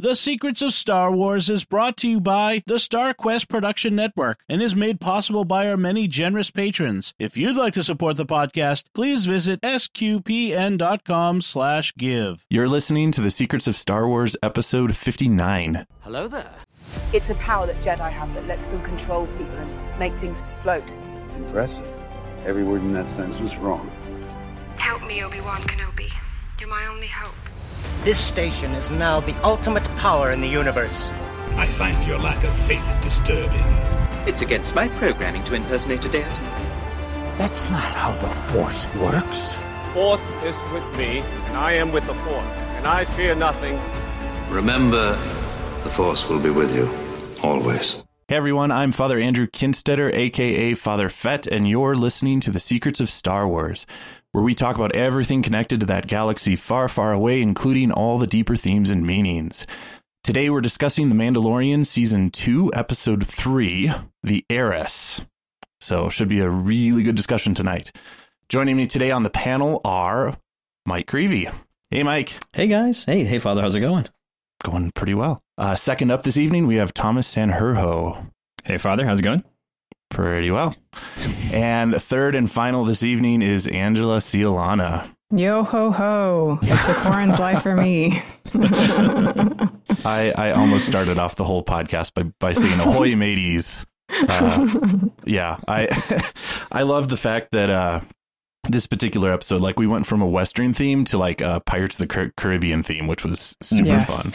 [0.00, 4.38] The Secrets of Star Wars is brought to you by the Star Quest Production Network
[4.48, 7.14] and is made possible by our many generous patrons.
[7.18, 12.44] If you'd like to support the podcast, please visit sqpn.com slash give.
[12.48, 15.84] You're listening to The Secrets of Star Wars, episode 59.
[16.02, 16.54] Hello there.
[17.12, 20.88] It's a power that Jedi have that lets them control people and make things float.
[21.34, 21.84] Impressive.
[22.44, 23.90] Every word in that sentence was wrong.
[24.76, 26.12] Help me, Obi-Wan Kenobi.
[26.60, 27.34] You're my only hope.
[28.04, 31.08] This station is now the ultimate power in the universe.
[31.56, 33.64] I find your lack of faith disturbing.
[34.26, 36.30] It's against my programming to impersonate a deity.
[37.38, 39.56] That's not how the Force works.
[39.94, 43.78] Force is with me, and I am with the Force, and I fear nothing.
[44.50, 45.12] Remember,
[45.82, 46.88] the Force will be with you,
[47.42, 48.02] always.
[48.28, 53.00] Hey everyone, I'm Father Andrew Kinstetter, aka Father Fett, and you're listening to The Secrets
[53.00, 53.86] of Star Wars,
[54.32, 58.26] where we talk about everything connected to that galaxy far, far away, including all the
[58.26, 59.66] deeper themes and meanings.
[60.24, 63.92] Today we're discussing The Mandalorian Season 2, Episode 3,
[64.22, 65.22] The Heiress.
[65.80, 67.96] So, should be a really good discussion tonight.
[68.48, 70.36] Joining me today on the panel are
[70.84, 71.48] Mike Creevy.
[71.90, 72.34] Hey, Mike.
[72.52, 73.04] Hey, guys.
[73.04, 73.62] Hey, hey, Father.
[73.62, 74.08] How's it going?
[74.64, 75.40] Going pretty well.
[75.56, 78.30] Uh, second up this evening, we have Thomas Sanherho.
[78.64, 79.06] Hey, Father.
[79.06, 79.44] How's it going?
[80.10, 80.74] Pretty well.
[81.52, 85.08] And third and final this evening is Angela Ciolana.
[85.30, 86.58] Yo ho ho!
[86.62, 88.22] It's a Quarren's life for me.
[90.04, 93.84] I, I almost started off the whole podcast by, by saying ahoy mateys.
[94.10, 94.66] Uh,
[95.26, 96.22] yeah, I
[96.72, 98.00] I love the fact that uh,
[98.70, 102.00] this particular episode, like we went from a Western theme to like a Pirates of
[102.00, 104.06] the Car- Caribbean theme, which was super yes.
[104.06, 104.32] fun.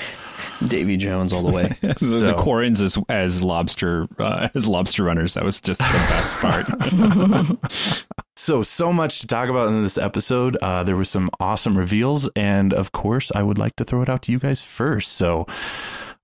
[0.66, 1.75] Davy Jones all the way.
[1.81, 2.19] the, so.
[2.19, 5.33] the Quarrens as as lobster uh, as lobster runners.
[5.33, 6.67] That was just the best part.
[8.36, 10.58] so so much to talk about in this episode.
[10.61, 14.09] Uh, there was some awesome reveals, and of course, I would like to throw it
[14.09, 15.14] out to you guys first.
[15.14, 15.47] So.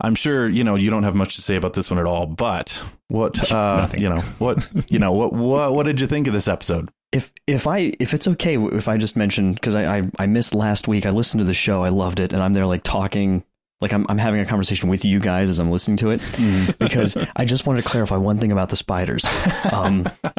[0.02, 2.26] I'm sure you know you don't have much to say about this one at all,
[2.26, 6.34] but what uh, you know what you know what what what did you think of
[6.34, 6.90] this episode?
[7.12, 10.56] If if I if it's okay if I just mention because I, I I missed
[10.56, 13.44] last week I listened to the show I loved it and I'm there like talking
[13.82, 16.78] like I'm I'm having a conversation with you guys as I'm listening to it mm.
[16.80, 19.26] because I just wanted to clarify one thing about the spiders.
[19.72, 20.08] Um,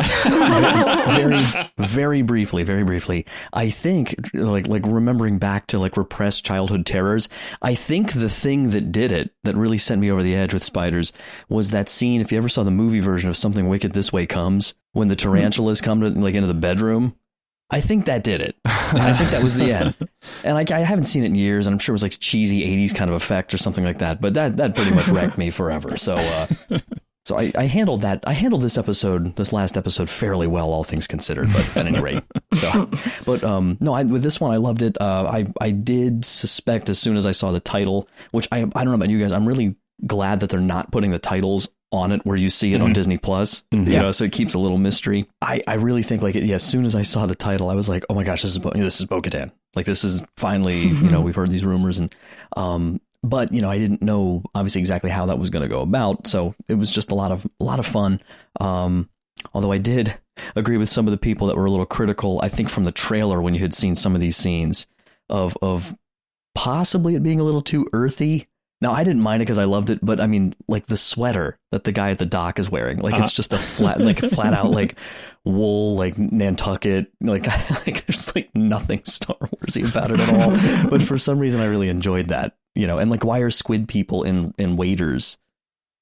[1.15, 1.47] very,
[1.78, 3.27] very briefly, very briefly.
[3.53, 7.28] I think like like remembering back to like repressed childhood terrors.
[7.62, 10.65] I think the thing that did it that really sent me over the edge with
[10.65, 11.12] spiders
[11.49, 12.21] was that scene.
[12.21, 15.17] If you ever saw the movie version of Something Wicked This Way Comes, when the
[15.17, 17.17] tarantulas come to like into the bedroom
[17.71, 18.57] I think that did it.
[18.65, 19.95] I think that was the end.
[20.45, 22.63] And like I haven't seen it in years, and I'm sure it was like cheesy
[22.63, 24.21] '80s kind of effect or something like that.
[24.21, 25.97] But that that pretty much wrecked me forever.
[25.97, 26.47] So uh,
[27.25, 28.25] so I, I, handled that.
[28.27, 31.53] I handled this episode, this last episode, fairly well, all things considered.
[31.53, 32.23] But at any rate,
[32.55, 32.91] so
[33.25, 35.01] but um no, I, with this one I loved it.
[35.01, 38.63] Uh, I I did suspect as soon as I saw the title, which I I
[38.63, 39.33] don't know about you guys.
[39.33, 39.77] I'm really
[40.07, 42.87] glad that they're not putting the titles on it where you see it mm-hmm.
[42.87, 43.62] on Disney Plus.
[43.73, 43.91] Mm-hmm.
[43.91, 45.28] You know, so it keeps a little mystery.
[45.43, 47.89] I, I really think like yeah, as soon as I saw the title, I was
[47.89, 49.51] like, oh my gosh, this is Bo- this is Bo Katan.
[49.75, 52.15] Like this is finally you know we've heard these rumors and
[52.56, 55.81] um but you know I didn't know obviously exactly how that was going to go
[55.83, 56.27] about.
[56.27, 58.21] So it was just a lot of a lot of fun.
[58.61, 59.09] Um,
[59.53, 60.15] although I did
[60.57, 62.41] agree with some of the people that were a little critical.
[62.43, 64.87] I think from the trailer when you had seen some of these scenes
[65.28, 65.97] of of
[66.55, 68.49] possibly it being a little too earthy
[68.81, 71.59] now I didn't mind it because I loved it, but I mean, like the sweater
[71.71, 73.23] that the guy at the dock is wearing, like uh-huh.
[73.23, 74.97] it's just a flat, like flat out, like
[75.45, 77.47] wool, like Nantucket, like
[77.87, 80.89] like there's like nothing Star Warsy about it at all.
[80.89, 82.99] but for some reason, I really enjoyed that, you know.
[82.99, 85.37] And like, why are squid people in in waders?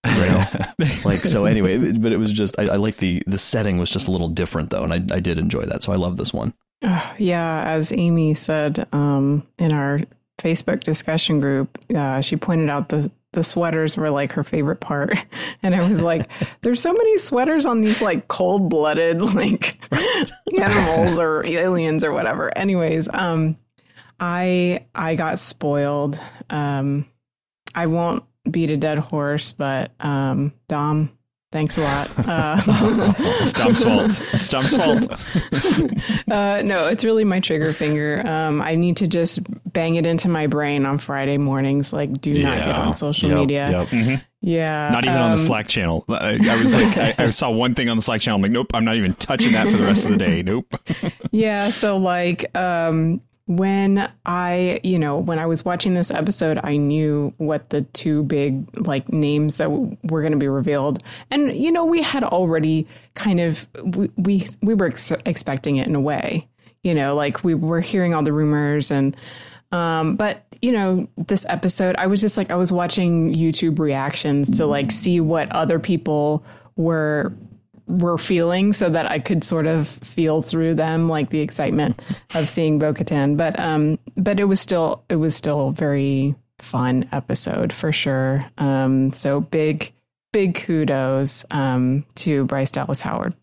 [0.06, 0.44] You know?
[1.04, 1.46] like so.
[1.46, 4.28] Anyway, but it was just I, I like the the setting was just a little
[4.28, 6.54] different though, and I I did enjoy that, so I love this one.
[6.82, 10.00] Uh, yeah, as Amy said um, in our
[10.38, 15.18] Facebook discussion group, uh, she pointed out the the sweaters were like her favorite part,
[15.62, 16.28] and I was like,
[16.62, 19.78] "There's so many sweaters on these like cold blooded like
[20.56, 23.56] animals or aliens or whatever." Anyways, um,
[24.18, 26.20] I I got spoiled.
[26.50, 27.06] Um,
[27.74, 31.10] I won't beat a dead horse, but um, Dom
[31.50, 32.10] Thanks a lot.
[32.28, 32.60] Uh,
[33.40, 34.22] it's Dom's fault.
[34.34, 35.12] It's Dom's fault.
[36.30, 38.22] uh, no, it's really my trigger finger.
[38.26, 39.40] Um, I need to just
[39.72, 41.92] bang it into my brain on Friday mornings.
[41.92, 42.54] Like, do yeah.
[42.54, 43.38] not get on social yep.
[43.38, 43.70] media.
[43.70, 43.88] Yep.
[43.88, 44.14] Mm-hmm.
[44.40, 44.88] Yeah.
[44.92, 46.04] Not even um, on the um, Slack channel.
[46.08, 48.36] I, I was like, I, I, saw one thing on the Slack channel.
[48.36, 50.42] I'm like, nope, I'm not even touching that for the rest of the day.
[50.42, 50.74] Nope.
[51.30, 51.70] yeah.
[51.70, 57.32] So, like, um, when I, you know, when I was watching this episode, I knew
[57.38, 61.72] what the two big like names that w- were going to be revealed, and you
[61.72, 66.00] know, we had already kind of we we, we were ex- expecting it in a
[66.00, 66.46] way,
[66.82, 69.16] you know, like we were hearing all the rumors and.
[69.70, 74.56] Um, but you know, this episode, I was just like, I was watching YouTube reactions
[74.56, 76.42] to like see what other people
[76.74, 77.34] were
[77.88, 82.00] were feeling so that I could sort of feel through them like the excitement
[82.34, 83.36] of seeing Bo-Katan.
[83.36, 88.40] But um but it was still it was still a very fun episode for sure.
[88.58, 89.92] Um so big
[90.32, 93.34] big kudos um to Bryce Dallas Howard.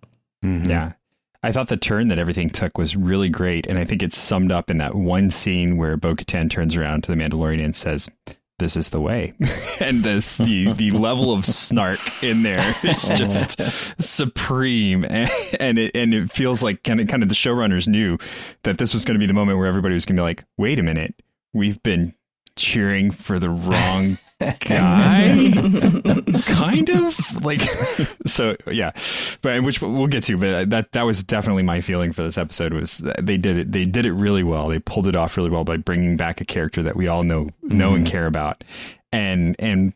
[0.43, 0.69] Mm-hmm.
[0.69, 0.93] Yeah.
[1.41, 3.67] I thought the turn that everything took was really great.
[3.67, 7.03] And I think it's summed up in that one scene where Bo Katan turns around
[7.03, 8.09] to the Mandalorian and says,
[8.57, 9.33] This is the way.
[9.81, 13.59] and this the, the level of snark in there is just
[13.99, 15.03] supreme.
[15.03, 15.29] And,
[15.59, 18.17] and it and it feels like kind of kind of the showrunners knew
[18.63, 20.45] that this was going to be the moment where everybody was going to be like,
[20.57, 21.15] wait a minute,
[21.53, 22.13] we've been
[22.55, 25.51] cheering for the wrong guy?
[26.45, 27.43] Kind of?
[27.43, 27.61] Like
[28.25, 28.91] so yeah.
[29.41, 32.73] But which we'll get to but that that was definitely my feeling for this episode
[32.73, 34.67] was they did it they did it really well.
[34.67, 37.49] They pulled it off really well by bringing back a character that we all know
[37.63, 37.95] know mm.
[37.95, 38.63] and care about
[39.11, 39.93] and and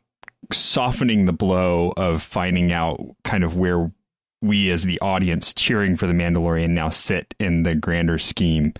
[0.51, 3.91] softening the blow of finding out kind of where
[4.41, 8.73] we as the audience cheering for the Mandalorian now sit in the grander scheme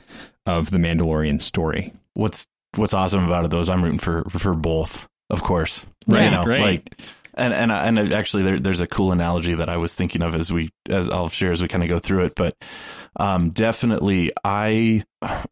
[0.46, 1.94] of the Mandalorian story.
[2.14, 5.86] What's what's awesome about it though is I'm rooting for for both of course.
[6.08, 6.26] Right.
[6.26, 6.62] You know, right.
[6.62, 7.02] Like,
[7.36, 10.52] and and and actually, there, there's a cool analogy that I was thinking of as
[10.52, 12.36] we as I'll share as we kind of go through it.
[12.36, 12.56] But
[13.18, 15.04] um, definitely, I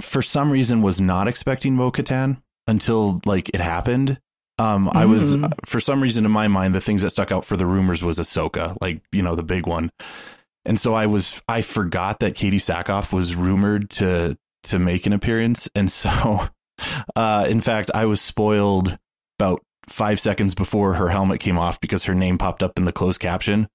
[0.01, 4.19] for some reason was not expecting Bo Katan until like it happened.
[4.59, 5.53] Um, I was mm.
[5.65, 8.17] for some reason in my mind the things that stuck out for the rumors was
[8.17, 9.91] Ahsoka, like you know the big one,
[10.65, 15.13] and so I was I forgot that Katee Sackhoff was rumored to to make an
[15.13, 16.49] appearance, and so
[17.15, 18.97] uh, in fact I was spoiled
[19.39, 22.91] about five seconds before her helmet came off because her name popped up in the
[22.91, 23.67] closed caption.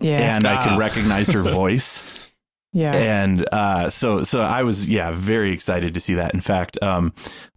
[0.00, 0.36] Yeah.
[0.36, 0.60] And ah.
[0.60, 2.04] I could recognize her voice.
[2.72, 2.94] Yeah.
[2.94, 6.34] And uh, so so I was yeah very excited to see that.
[6.34, 7.14] In fact, um,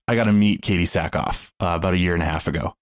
[0.08, 2.74] I got to meet Katee Sackhoff uh, about a year and a half ago.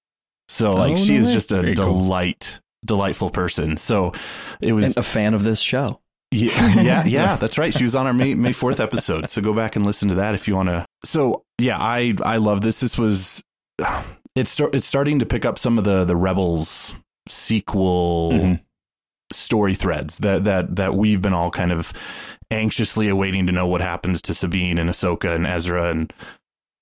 [0.48, 1.34] So like oh, she no is way.
[1.34, 2.98] just a Very delight, cool.
[2.98, 3.78] delightful person.
[3.78, 4.14] So
[4.62, 6.02] it was and a fan of this show.
[6.32, 7.74] Yeah, yeah, yeah, that's right.
[7.74, 9.30] She was on our May May fourth episode.
[9.30, 10.86] So go back and listen to that if you want to.
[11.04, 12.80] So yeah, I I love this.
[12.80, 13.42] This was
[14.40, 16.96] it's it's starting to pick up some of the the Rebels
[17.28, 18.54] sequel mm-hmm.
[19.32, 21.94] story threads that that that we've been all kind of
[22.52, 26.12] anxiously awaiting to know what happens to Sabine and Ahsoka and Ezra and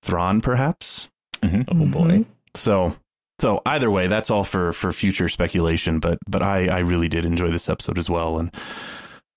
[0.03, 1.09] Thrawn, perhaps.
[1.41, 1.61] Mm-hmm.
[1.69, 2.25] Oh boy!
[2.55, 2.95] So
[3.39, 5.99] so either way, that's all for for future speculation.
[5.99, 8.53] But but I I really did enjoy this episode as well, and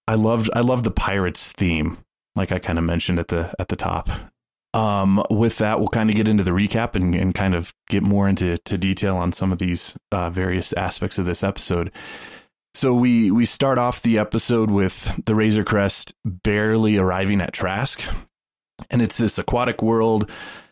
[0.06, 1.98] I loved I loved the pirates theme,
[2.36, 4.08] like I kind of mentioned at the at the top.
[4.72, 8.02] Um, with that, we'll kind of get into the recap and, and kind of get
[8.02, 11.90] more into to detail on some of these uh, various aspects of this episode.
[12.74, 18.00] So we we start off the episode with the Razor Crest barely arriving at Trask,
[18.90, 20.30] and it's this aquatic world.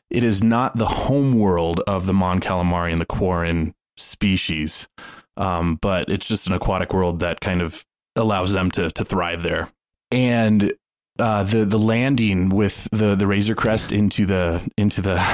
[0.09, 4.87] It is not the home world of the Mon Calamari and the Quarren species,
[5.37, 7.85] um, but it's just an aquatic world that kind of
[8.15, 9.69] allows them to to thrive there.
[10.13, 10.73] And
[11.19, 15.25] uh, the the landing with the the Razor Crest into the into the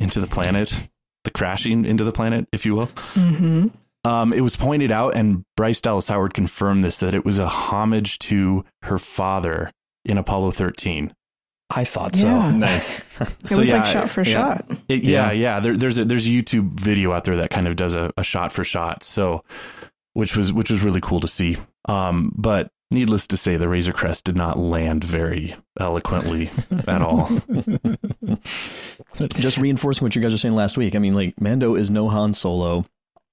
[0.00, 0.88] into the planet,
[1.24, 2.88] the crashing into the planet, if you will.
[3.14, 3.68] Mm-hmm.
[4.04, 7.46] Um, it was pointed out, and Bryce Dallas Howard confirmed this that it was a
[7.46, 9.70] homage to her father
[10.04, 11.14] in Apollo 13.
[11.70, 12.26] I thought so.
[12.26, 12.50] Yeah.
[12.50, 13.00] Nice.
[13.20, 14.66] it so, was yeah, like shot for yeah, shot.
[14.88, 15.32] It, yeah, yeah.
[15.32, 15.60] yeah.
[15.60, 18.22] There, there's a there's a YouTube video out there that kind of does a, a
[18.22, 19.04] shot for shot.
[19.04, 19.42] So,
[20.12, 21.56] which was which was really cool to see.
[21.86, 26.50] Um, but Needless to say, the Razor Crest did not land very eloquently
[26.86, 27.30] at all.
[29.34, 30.94] Just reinforcing what you guys were saying last week.
[30.94, 32.84] I mean, like Mando is no Han Solo.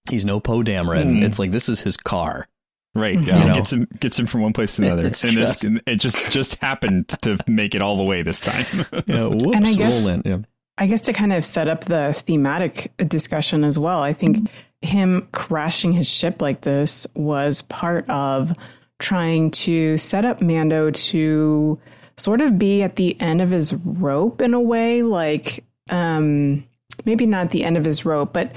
[0.10, 1.20] He's no Poe Dameron.
[1.20, 1.24] Mm.
[1.24, 2.48] It's like this is his car.
[2.96, 3.22] Right.
[3.22, 3.40] Yeah.
[3.40, 3.54] You know?
[3.54, 5.04] Gets him gets him from one place to another.
[5.08, 8.40] It's and just, this, it just just happened to make it all the way this
[8.40, 8.66] time.
[9.08, 10.38] yeah, whoops, and I guess, yeah.
[10.78, 14.50] I guess to kind of set up the thematic discussion as well, I think
[14.82, 18.54] him crashing his ship like this was part of
[19.00, 21.80] trying to set up Mando to
[22.18, 26.66] sort of be at the end of his rope in a way, like um,
[27.06, 28.52] maybe not the end of his rope, but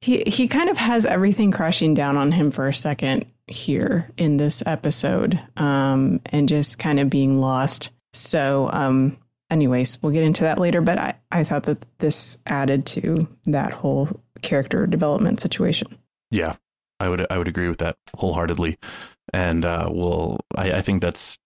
[0.00, 4.36] he he kind of has everything crashing down on him for a second here in
[4.36, 7.90] this episode, um, and just kind of being lost.
[8.12, 9.16] So, um,
[9.50, 10.80] anyways, we'll get into that later.
[10.80, 14.08] But I I thought that this added to that whole
[14.42, 15.96] character development situation.
[16.30, 16.56] Yeah,
[17.00, 18.78] I would I would agree with that wholeheartedly
[19.32, 21.38] and uh, we'll I, I, think that's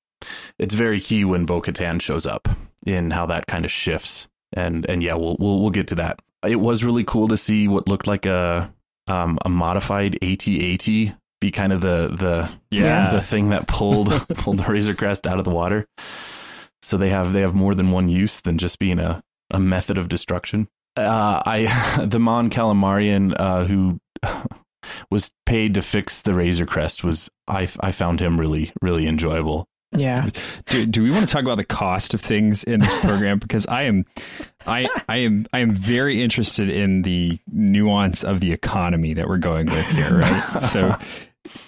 [0.58, 2.48] it's very key when Bo Katan shows up
[2.86, 4.28] in how that kind of shifts.
[4.52, 6.20] And and yeah, we'll we'll we'll get to that.
[6.46, 8.72] It was really cool to see what looked like a
[9.06, 10.86] um, a modified AT-AT
[11.40, 15.38] be kind of the the yeah the thing that pulled pulled the Razor Crest out
[15.38, 15.86] of the water.
[16.82, 19.98] So they have they have more than one use than just being a a method
[19.98, 20.68] of destruction.
[20.96, 24.00] uh, I the Mon Calamarian uh, who
[25.10, 29.66] was paid to fix the Razor Crest was I I found him really really enjoyable.
[29.96, 30.28] Yeah.
[30.66, 33.40] Do, do we want to talk about the cost of things in this program?
[33.40, 34.04] because I am,
[34.64, 39.38] I I am I am very interested in the nuance of the economy that we're
[39.38, 40.60] going with here, right?
[40.62, 40.94] so.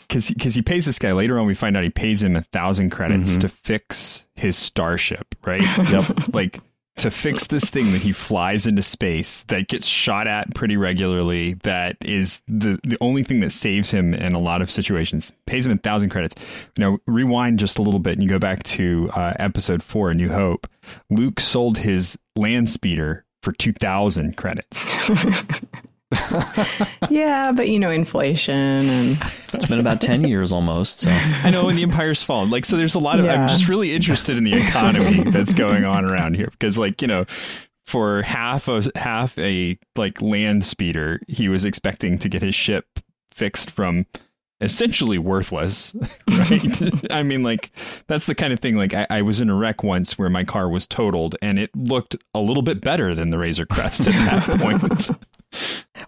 [0.06, 2.42] Because because he pays this guy later on, we find out he pays him a
[2.42, 3.40] thousand credits Mhm.
[3.40, 5.62] to fix his starship, right?
[5.90, 6.04] yep.
[6.34, 6.60] Like
[6.96, 11.54] to fix this thing that he flies into space that gets shot at pretty regularly
[11.62, 15.32] that is the the only thing that saves him in a lot of situations.
[15.46, 16.34] Pays him a thousand credits.
[16.76, 20.14] Now rewind just a little bit and you go back to uh, episode four a
[20.14, 20.66] new hope.
[21.10, 24.86] Luke sold his land speeder for 2000 credits
[27.10, 29.18] yeah, but you know, inflation and
[29.52, 31.00] It's been about 10 years almost.
[31.00, 32.50] So I know, and the Empire's fallen.
[32.50, 33.26] Like, so there's a lot of.
[33.26, 33.42] Yeah.
[33.42, 37.08] I'm just really interested in the economy that's going on around here because, like, you
[37.08, 37.24] know,
[37.86, 42.86] for half a half a like land speeder, he was expecting to get his ship
[43.32, 44.06] fixed from
[44.62, 45.94] essentially worthless,
[46.30, 47.12] right?
[47.12, 47.72] I mean, like
[48.06, 48.76] that's the kind of thing.
[48.76, 51.70] Like, I, I was in a wreck once where my car was totaled, and it
[51.76, 55.10] looked a little bit better than the Razor Crest at that point.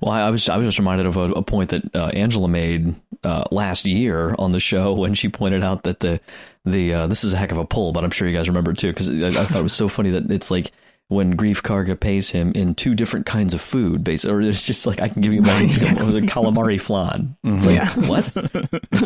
[0.01, 2.95] Well, I was I was just reminded of a, a point that uh, Angela made
[3.23, 6.21] uh, last year on the show when she pointed out that the
[6.65, 8.71] the uh, this is a heck of a pull, but I'm sure you guys remember
[8.73, 10.71] it too because I, I thought it was so funny that it's like
[11.09, 14.87] when Greef Karga pays him in two different kinds of food, basically, or it's just
[14.87, 17.37] like I can give you my it was a calamari flan.
[17.45, 17.91] It's like Yeah.
[18.09, 18.31] what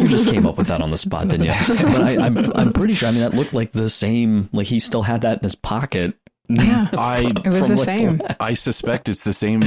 [0.01, 1.53] you just came up with that on the spot, didn't you?
[1.69, 3.09] But I, I'm I'm pretty sure.
[3.09, 4.49] I mean, that looked like the same.
[4.53, 6.15] Like he still had that in his pocket.
[6.49, 8.19] Yeah, I it was the like same.
[8.19, 9.63] last- I suspect it's the same,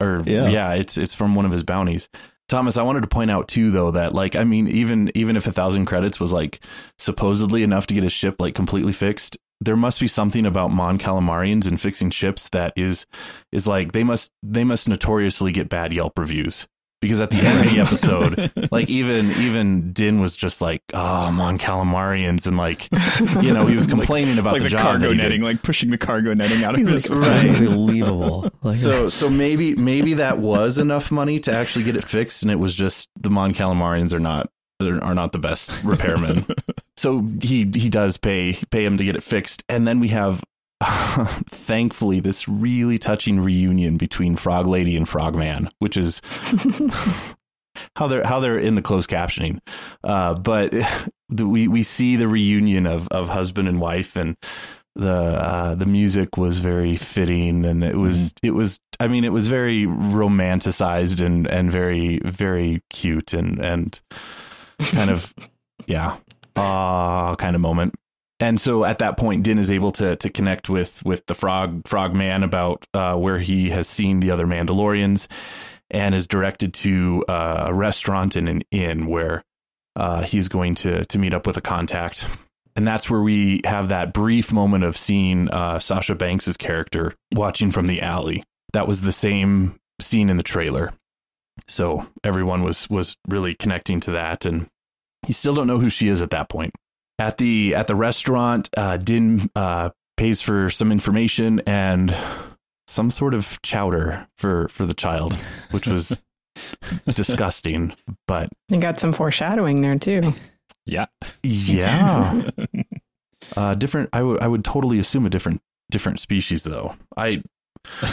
[0.00, 0.48] or Yeah.
[0.48, 0.72] yeah.
[0.74, 2.08] it's it's from one of his bounties.
[2.48, 5.46] Thomas, I wanted to point out too, though, that like I mean, even even if
[5.46, 6.60] a thousand credits was like
[6.98, 10.98] supposedly enough to get his ship like completely fixed, there must be something about Mon
[10.98, 13.06] Calamarians and fixing ships that is
[13.50, 16.66] is like they must they must notoriously get bad Yelp reviews
[17.04, 21.30] because at the end of the episode, like even even Din was just like, oh,
[21.30, 22.88] Mon Calamarians, and like
[23.42, 25.90] you know he was complaining about like the, the, job cargo that netting, like pushing
[25.90, 27.56] the cargo netting out of He's his like, Right.
[27.60, 28.50] unbelievable.
[28.62, 32.42] Like, So uh, so maybe maybe that was enough money to actually get it fixed,
[32.42, 34.48] and it was just the Mon Calamarians are not
[34.80, 36.50] are are not the best repairmen.
[36.96, 40.42] so he he does pay pay him to get it fixed, and then we have.
[41.48, 46.20] thankfully, this really touching reunion between Frog Lady and Frogman, which is
[47.96, 49.60] how they're how they're in the closed captioning.
[50.02, 50.74] Uh, but
[51.30, 54.36] we we see the reunion of of husband and wife, and
[54.96, 59.32] the uh, the music was very fitting, and it was it was I mean it
[59.32, 64.00] was very romanticized and and very very cute and and
[64.80, 65.32] kind of
[65.86, 66.16] yeah
[66.56, 67.94] ah kind of moment.
[68.44, 71.88] And so at that point, Din is able to to connect with with the frog
[71.88, 75.28] frog man about uh, where he has seen the other Mandalorians,
[75.90, 79.42] and is directed to uh, a restaurant and an inn where
[79.96, 82.26] uh, he's going to to meet up with a contact.
[82.76, 87.70] And that's where we have that brief moment of seeing uh, Sasha Banks's character watching
[87.70, 88.44] from the alley.
[88.74, 90.92] That was the same scene in the trailer,
[91.66, 94.66] so everyone was was really connecting to that, and
[95.26, 96.74] you still don't know who she is at that point.
[97.18, 102.14] At the at the restaurant, uh, Din uh, pays for some information and
[102.88, 105.32] some sort of chowder for for the child,
[105.70, 106.20] which was
[107.14, 107.94] disgusting.
[108.26, 110.34] But You got some foreshadowing there too.
[110.86, 111.06] Yeah.
[111.42, 112.50] yeah,
[113.56, 114.10] uh, different.
[114.12, 116.94] I would I would totally assume a different different species though.
[117.16, 117.42] I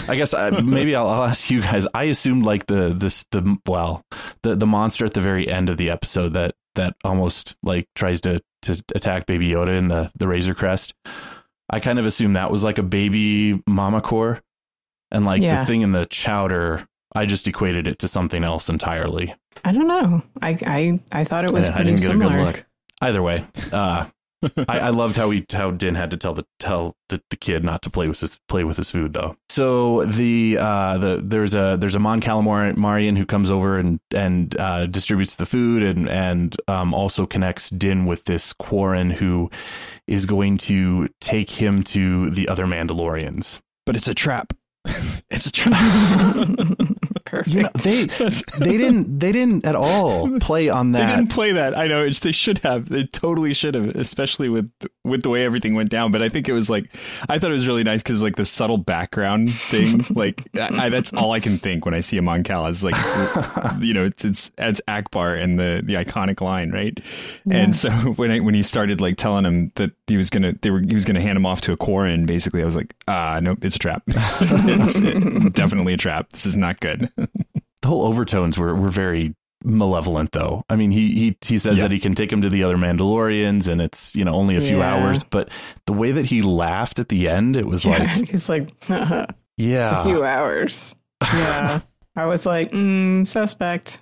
[0.08, 1.88] I guess I, maybe I'll, I'll ask you guys.
[1.94, 4.04] I assumed like the this the well
[4.44, 8.22] the the monster at the very end of the episode that that almost like tries
[8.22, 10.94] to to attack Baby Yoda in the the Razor Crest.
[11.70, 14.42] I kind of assumed that was like a baby mamacore,
[15.12, 15.60] and like Yeah.
[15.62, 16.86] the thing in the chowder.
[17.14, 19.36] I just equated it to something else entirely.
[19.66, 20.22] I don't know.
[20.42, 22.32] I I, I thought it was I, I pretty didn't get similar.
[22.32, 22.66] a good look.
[23.02, 24.06] Either way, uh,
[24.68, 27.64] I, I loved how he how Din had to tell the tell the, the kid
[27.64, 29.36] not to play with his play with his food though.
[29.50, 34.58] So the uh, the there's a there's a Mon Calamarian who comes over and and
[34.60, 39.50] uh, distributes the food and and um, also connects Din with this Quarren who
[40.08, 43.60] is going to take him to the other Mandalorians.
[43.86, 44.54] But it's a trap.
[45.30, 46.58] it's a trap.
[47.32, 47.56] perfect.
[47.56, 48.06] You know, they
[48.60, 51.08] they didn't they didn't at all play on that.
[51.08, 51.78] They didn't play that.
[51.78, 52.04] I know.
[52.04, 52.90] It's, they should have.
[52.90, 54.70] They totally should have, especially with
[55.04, 56.12] with the way everything went down.
[56.12, 56.90] But I think it was like
[57.30, 60.06] I thought it was really nice because like the subtle background thing.
[60.16, 62.96] like I, that's all I can think when I see a Cal is like
[63.80, 67.00] you know it's it's it's Ackbar and the the iconic line, right?
[67.46, 67.58] Yeah.
[67.58, 70.70] And so when I when he started like telling him that he was gonna they
[70.70, 73.40] were he was gonna hand him off to a Quarren, basically I was like ah
[73.42, 74.04] nope it's a trap.
[74.08, 76.30] it's it, definitely a trap.
[76.32, 77.10] This is not good.
[77.82, 80.64] The whole overtones were were very malevolent though.
[80.70, 83.68] I mean, he he he says that he can take him to the other Mandalorians
[83.68, 84.94] and it's, you know, only a few yeah.
[84.94, 85.50] hours, but
[85.86, 89.26] the way that he laughed at the end, it was yeah, like he's like Yeah.
[89.58, 90.96] It's a few hours.
[91.22, 91.82] Yeah.
[92.16, 94.02] I was like, mm, suspect.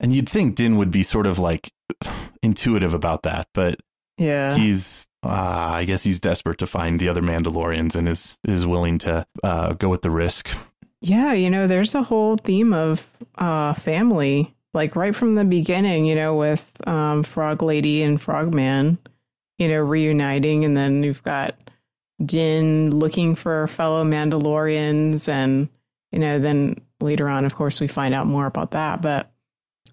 [0.00, 1.70] and you'd think Din would be sort of like
[2.42, 3.78] intuitive about that, but
[4.18, 4.54] yeah.
[4.54, 8.98] He's uh, I guess he's desperate to find the other Mandalorians and is is willing
[8.98, 10.50] to uh, go with the risk.
[11.02, 16.04] Yeah, you know, there's a whole theme of uh, family, like right from the beginning,
[16.04, 18.98] you know, with um, Frog Lady and Frogman,
[19.58, 21.54] you know, reuniting, and then you've got
[22.24, 25.68] Din looking for fellow Mandalorians, and
[26.12, 29.00] you know, then later on, of course, we find out more about that.
[29.00, 29.32] But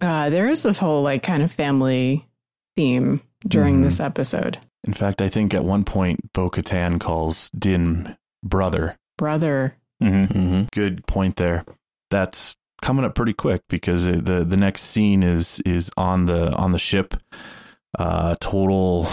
[0.01, 2.27] uh, there is this whole like kind of family
[2.75, 3.83] theme during mm.
[3.83, 4.57] this episode.
[4.85, 8.97] In fact, I think at one point Bo Katan calls Din brother.
[9.17, 9.75] Brother.
[10.01, 10.37] Mm-hmm.
[10.39, 10.63] Mm-hmm.
[10.73, 11.65] Good point there.
[12.09, 16.71] That's coming up pretty quick because the the next scene is is on the on
[16.71, 17.15] the ship.
[17.97, 19.07] Uh, total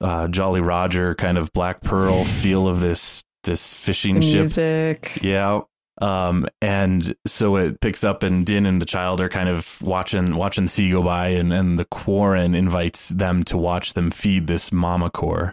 [0.00, 4.34] uh, Jolly Roger kind of Black Pearl feel of this this fishing the ship.
[4.34, 5.18] Music.
[5.22, 5.60] Yeah,
[6.00, 10.34] um, and so it picks up, and Din and the child are kind of watching
[10.34, 14.46] watching the sea go by, and and the Quarren invites them to watch them feed
[14.46, 15.52] this mamacore,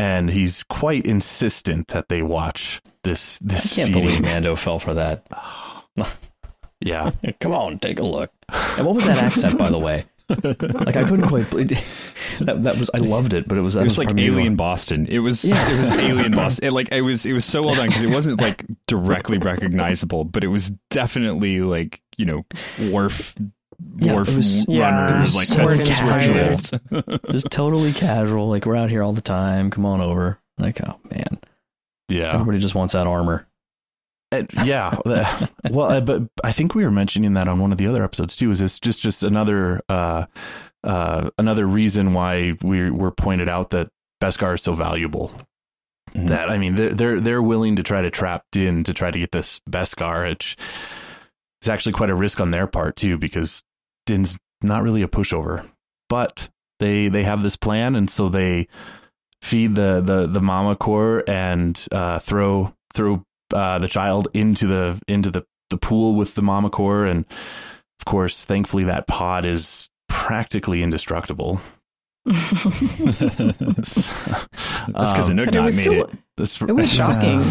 [0.00, 3.38] and he's quite insistent that they watch this.
[3.40, 4.06] This I can't feeding.
[4.06, 5.26] believe Mando fell for that.
[6.80, 8.32] yeah, come on, take a look.
[8.48, 10.06] And what was that accent, by the way?
[10.28, 11.50] like I couldn't quite.
[11.50, 11.72] Believe,
[12.40, 14.56] That that was I loved it, but it was that it was, was like Alien
[14.56, 15.06] Boston.
[15.08, 15.70] It was yeah.
[15.70, 16.64] it was Alien Boston.
[16.68, 20.24] It, like it was it was so well done because it wasn't like directly recognizable,
[20.24, 22.46] but it was definitely like you know
[22.90, 23.34] Worf
[23.96, 26.98] yeah, Worf it was, runner yeah, it was like so that's casual.
[26.98, 28.48] it was totally casual.
[28.48, 29.70] Like we're out here all the time.
[29.70, 30.38] Come on over.
[30.58, 31.38] Like oh man,
[32.08, 32.34] yeah.
[32.34, 33.46] Everybody just wants that armor.
[34.32, 34.96] Uh, yeah,
[35.70, 38.36] well, uh, but I think we were mentioning that on one of the other episodes
[38.36, 38.50] too.
[38.50, 40.26] Is this just just another uh,
[40.84, 43.90] uh, another reason why we were pointed out that
[44.22, 45.32] Beskar is so valuable?
[46.14, 46.26] Mm-hmm.
[46.26, 49.18] That I mean, they're they're they're willing to try to trap Din to try to
[49.18, 50.56] get this Beskar, which
[51.60, 53.64] is actually quite a risk on their part too, because
[54.10, 55.68] Din's not really a pushover.
[56.08, 56.48] But
[56.80, 58.66] they they have this plan, and so they
[59.40, 63.22] feed the the the mamacore and uh, throw throw
[63.54, 67.24] uh, the child into the into the the pool with the mamacore, and
[68.00, 71.60] of course, thankfully, that pod is practically indestructible.
[72.24, 72.48] That's
[74.88, 76.10] because um, Anugna made still, it.
[76.36, 77.44] That's, it was shocking,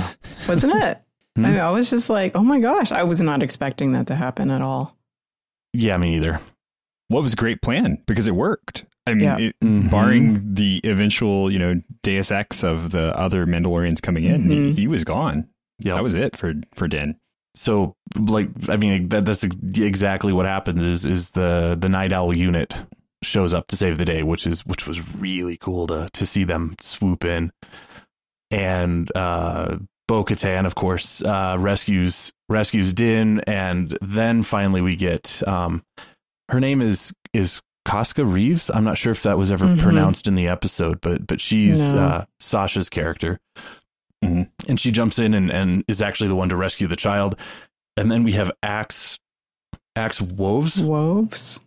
[0.48, 1.02] wasn't it?
[1.38, 1.46] Hmm?
[1.46, 4.16] I, mean, I was just like, oh my gosh, I was not expecting that to
[4.16, 4.99] happen at all.
[5.74, 6.40] Yeah, me either.
[7.10, 8.86] What was a great plan because it worked.
[9.08, 9.38] I mean, yeah.
[9.40, 9.90] it, mm-hmm.
[9.90, 14.66] barring the eventual, you know, Deus Ex of the other Mandalorians coming in, mm-hmm.
[14.68, 15.50] he, he was gone.
[15.80, 17.16] Yeah, that was it for for Din.
[17.56, 20.84] So, like, I mean, that, that's exactly what happens.
[20.84, 22.74] Is is the the Night Owl unit
[23.24, 26.44] shows up to save the day, which is which was really cool to to see
[26.44, 27.52] them swoop in,
[28.52, 29.78] and uh,
[30.08, 35.84] Bo Katan, of course, uh, rescues rescues Din, and then finally we get um,
[36.50, 38.70] her name is is Koska Reeves.
[38.70, 39.80] I'm not sure if that was ever mm-hmm.
[39.80, 42.00] pronounced in the episode, but but she's no.
[42.00, 43.40] uh, Sasha's character.
[44.24, 44.44] Mm-hmm.
[44.68, 47.38] And she jumps in and, and is actually the one to rescue the child.
[47.96, 49.18] And then we have Axe
[49.96, 50.82] Axe Woves.
[50.82, 51.60] Woves.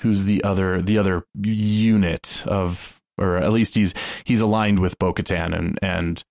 [0.00, 5.14] Who's the other the other unit of or at least he's he's aligned with Bo
[5.14, 6.24] Katan and and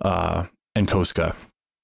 [0.00, 1.36] uh and Koska.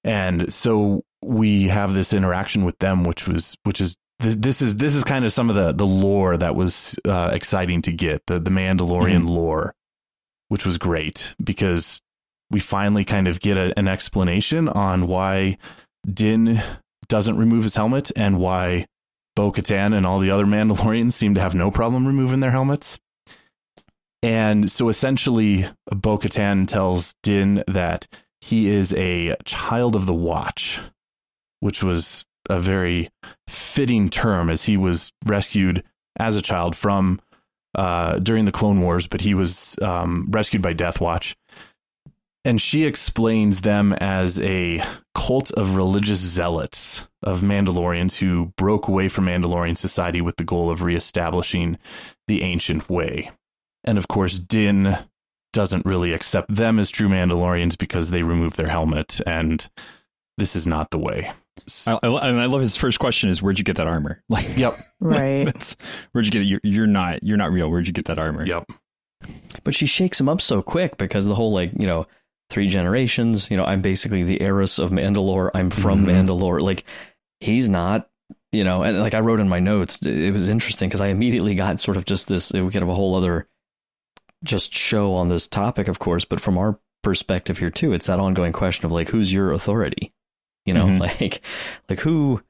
[0.03, 4.75] And so we have this interaction with them which was which is this, this is
[4.77, 8.21] this is kind of some of the the lore that was uh, exciting to get
[8.27, 9.27] the the Mandalorian mm-hmm.
[9.27, 9.73] lore,
[10.49, 12.01] which was great because
[12.49, 15.57] we finally kind of get a, an explanation on why
[16.11, 16.61] Din
[17.07, 18.85] doesn't remove his helmet and why
[19.35, 22.99] Bo Katan and all the other Mandalorians seem to have no problem removing their helmets.
[24.23, 28.07] And so essentially, Bo Katan tells Din that
[28.39, 30.79] he is a child of the watch,
[31.61, 33.09] which was a very
[33.47, 35.83] fitting term as he was rescued
[36.17, 37.21] as a child from
[37.75, 41.37] uh, during the Clone Wars, but he was um, rescued by Death Watch
[42.43, 49.09] and she explains them as a cult of religious zealots of Mandalorians who broke away
[49.09, 51.77] from Mandalorian society with the goal of reestablishing
[52.27, 53.29] the ancient way.
[53.83, 54.97] And of course, Din
[55.53, 59.69] doesn't really accept them as true Mandalorians because they remove their helmet, and
[60.37, 61.31] this is not the way.
[61.87, 64.57] I, I, and I love his first question is, "Where'd you get that armor?" Like,
[64.57, 65.45] yep, right.
[65.45, 65.75] That's,
[66.11, 66.45] where'd you get it?
[66.45, 67.69] You're, you're not, you're not real.
[67.69, 68.45] Where'd you get that armor?
[68.45, 68.71] Yep.
[69.63, 72.07] But she shakes him up so quick because the whole like you know
[72.51, 73.49] three generations.
[73.49, 75.49] You know, I'm basically the heiress of Mandalore.
[75.53, 76.29] I'm from mm-hmm.
[76.29, 76.61] Mandalore.
[76.61, 76.83] Like,
[77.39, 78.09] he's not,
[78.51, 81.55] you know, and like I wrote in my notes, it was interesting because I immediately
[81.55, 83.47] got sort of just this, we could have a whole other
[84.43, 88.19] just show on this topic, of course, but from our perspective here too, it's that
[88.19, 90.13] ongoing question of like, who's your authority?
[90.65, 90.99] You know, mm-hmm.
[90.99, 91.41] like,
[91.89, 92.41] like who,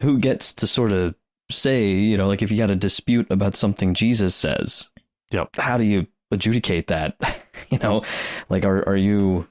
[0.00, 1.14] who gets to sort of
[1.50, 4.90] say, you know, like if you got a dispute about something Jesus says,
[5.30, 5.54] yep.
[5.56, 7.16] how do you adjudicate that?
[7.70, 8.02] you know,
[8.48, 9.46] like are are you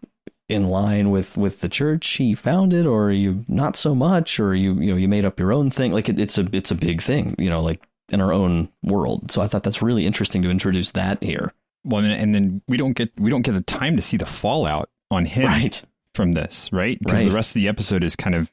[0.50, 4.54] in line with with the church he founded, or are you not so much, or
[4.54, 5.92] you you know you made up your own thing?
[5.92, 9.32] Like it, it's a it's a big thing, you know, like in our own world.
[9.32, 11.54] So I thought that's really interesting to introduce that here.
[11.84, 14.90] Well, and then we don't get we don't get the time to see the fallout
[15.10, 15.82] on him right.
[16.14, 17.00] From this, right?
[17.00, 17.30] Because right.
[17.30, 18.52] the rest of the episode is kind of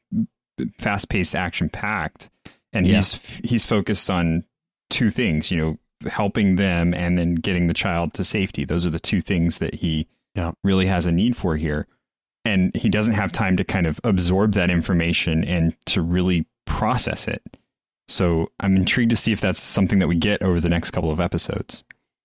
[0.78, 2.28] fast paced, action packed,
[2.72, 2.96] and yeah.
[2.96, 4.44] he's he's focused on
[4.90, 8.64] two things, you know, helping them and then getting the child to safety.
[8.64, 10.52] Those are the two things that he yeah.
[10.64, 11.86] really has a need for here.
[12.44, 17.28] And he doesn't have time to kind of absorb that information and to really process
[17.28, 17.42] it.
[18.06, 21.10] So I'm intrigued to see if that's something that we get over the next couple
[21.10, 21.84] of episodes.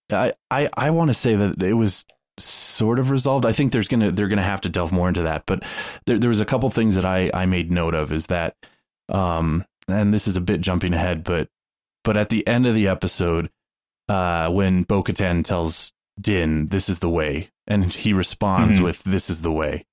[0.10, 2.06] I, I, I want to say that it was
[2.39, 3.46] sort of resolved.
[3.46, 5.43] I think there's gonna they're gonna have to delve more into that.
[5.46, 5.63] But
[6.06, 8.56] there there was a couple things that I, I made note of is that
[9.10, 11.50] um and this is a bit jumping ahead, but
[12.04, 13.50] but at the end of the episode,
[14.10, 18.86] uh, when Bo Katan tells Din, "This is the way," and he responds mm-hmm.
[18.86, 19.86] with, "This is the way."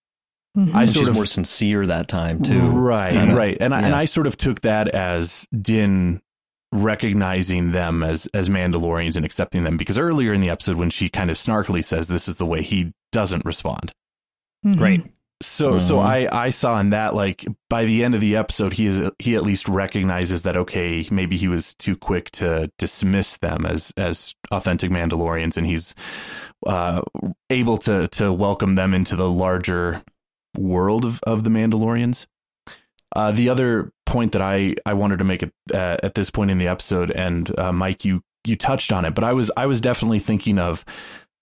[0.57, 0.77] Mm-hmm.
[0.77, 2.61] I sort of more sincere that time too.
[2.61, 6.21] Right, kinda, right, and I, and I sort of took that as Din
[6.73, 11.09] recognizing them as as Mandalorians and accepting them because earlier in the episode when she
[11.09, 13.93] kind of snarkily says this is the way he doesn't respond.
[14.65, 14.83] Mm-hmm.
[14.83, 15.13] Right.
[15.43, 15.79] So mm-hmm.
[15.79, 19.11] so I I saw in that like by the end of the episode he is
[19.19, 23.93] he at least recognizes that okay maybe he was too quick to dismiss them as
[23.97, 25.95] as authentic Mandalorians and he's
[26.67, 27.03] uh,
[27.49, 30.03] able to to welcome them into the larger
[30.57, 32.27] world of of the Mandalorians.
[33.15, 36.51] Uh, the other point that I I wanted to make at, uh, at this point
[36.51, 39.67] in the episode and uh, Mike you you touched on it but I was I
[39.67, 40.85] was definitely thinking of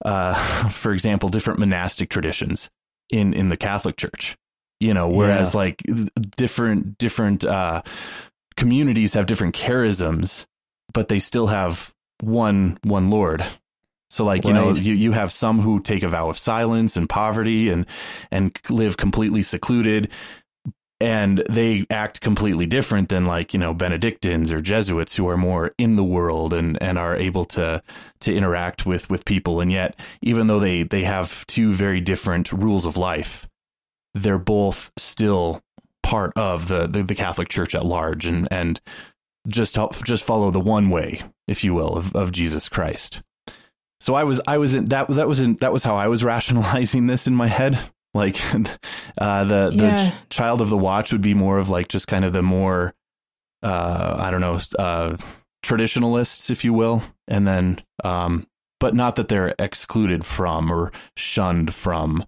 [0.04, 0.34] uh,
[0.68, 2.70] for example different monastic traditions
[3.10, 4.36] in in the Catholic Church.
[4.80, 5.58] You know, whereas yeah.
[5.58, 5.82] like
[6.36, 7.82] different different uh,
[8.56, 10.46] communities have different charisms,
[10.92, 13.44] but they still have one one Lord.
[14.10, 14.76] So like you right.
[14.76, 17.86] know you you have some who take a vow of silence and poverty and
[18.30, 20.10] and live completely secluded
[21.00, 25.74] and they act completely different than like you know Benedictines or Jesuits who are more
[25.78, 27.82] in the world and and are able to
[28.20, 29.60] to interact with with people.
[29.60, 33.48] And yet even though they they have two very different rules of life
[34.14, 35.62] they're both still
[36.02, 38.80] part of the the, the Catholic Church at large and and
[39.46, 43.22] just help, just follow the one way if you will of, of Jesus Christ.
[44.00, 46.24] So I was I was in that that was in that was how I was
[46.34, 47.78] rationalizing this in my head
[48.14, 48.40] like
[49.18, 50.14] uh, the the yeah.
[50.30, 52.94] child of the watch would be more of like just kind of the more
[53.62, 55.16] uh, I don't know uh,
[55.62, 58.46] traditionalists, if you will, and then um,
[58.80, 62.24] but not that they're excluded from or shunned from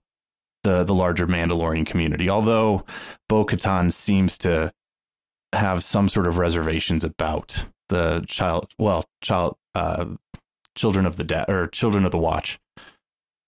[0.65, 2.29] the the larger Mandalorian community.
[2.29, 2.85] Although
[3.29, 4.73] Bo Katan seems to
[5.53, 10.07] have some sort of reservations about the child, well, child, uh,
[10.77, 12.59] children of the dead or children of the watch.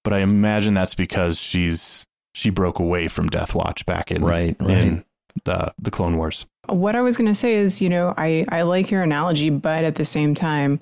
[0.05, 4.57] But I imagine that's because she's she broke away from Death Watch back in right,
[4.61, 4.71] right.
[4.71, 5.05] in
[5.45, 6.47] the the Clone Wars.
[6.67, 9.85] What I was going to say is, you know, I I like your analogy, but
[9.85, 10.81] at the same time,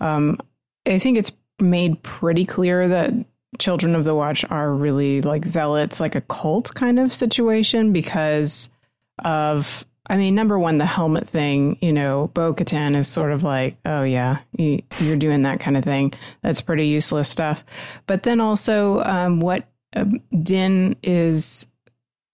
[0.00, 0.38] um,
[0.86, 3.12] I think it's made pretty clear that
[3.58, 8.70] Children of the Watch are really like zealots, like a cult kind of situation because
[9.24, 13.42] of I mean, number one, the helmet thing, you know, Bo Katan is sort of
[13.42, 16.12] like, oh, yeah, you, are doing that kind of thing.
[16.42, 17.64] That's pretty useless stuff.
[18.06, 19.66] But then also, um, what
[20.42, 21.66] Din is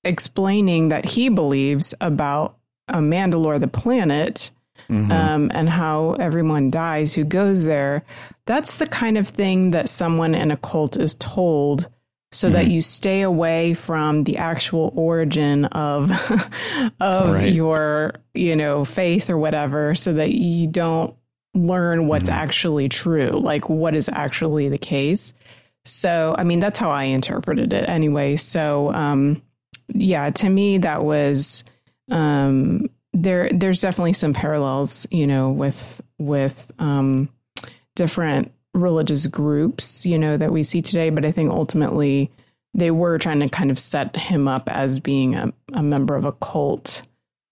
[0.04, 2.56] explaining that he believes about
[2.88, 4.50] a Mandalore, the planet,
[4.88, 5.12] mm-hmm.
[5.12, 8.04] um, and how everyone dies who goes there.
[8.46, 11.88] That's the kind of thing that someone in a cult is told
[12.32, 12.54] so mm-hmm.
[12.54, 16.10] that you stay away from the actual origin of
[17.00, 17.52] of right.
[17.52, 21.14] your you know faith or whatever so that you don't
[21.54, 22.38] learn what's mm-hmm.
[22.38, 25.34] actually true like what is actually the case
[25.84, 28.36] So, I mean, that's how I interpreted it anyway.
[28.36, 29.42] So, um,
[29.88, 31.64] yeah, to me, that was
[32.10, 33.50] um, there.
[33.52, 37.28] There's definitely some parallels, you know, with with um,
[37.96, 41.10] different religious groups, you know, that we see today.
[41.10, 42.30] But I think ultimately
[42.74, 46.24] they were trying to kind of set him up as being a, a member of
[46.24, 47.02] a cult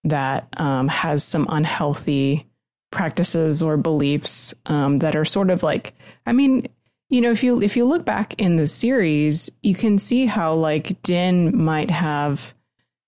[0.04, 2.46] that um, has some unhealthy
[2.90, 5.94] practices or beliefs um, that are sort of like,
[6.26, 6.68] I mean,
[7.10, 10.54] you know, if you if you look back in the series, you can see how
[10.54, 12.54] like Din might have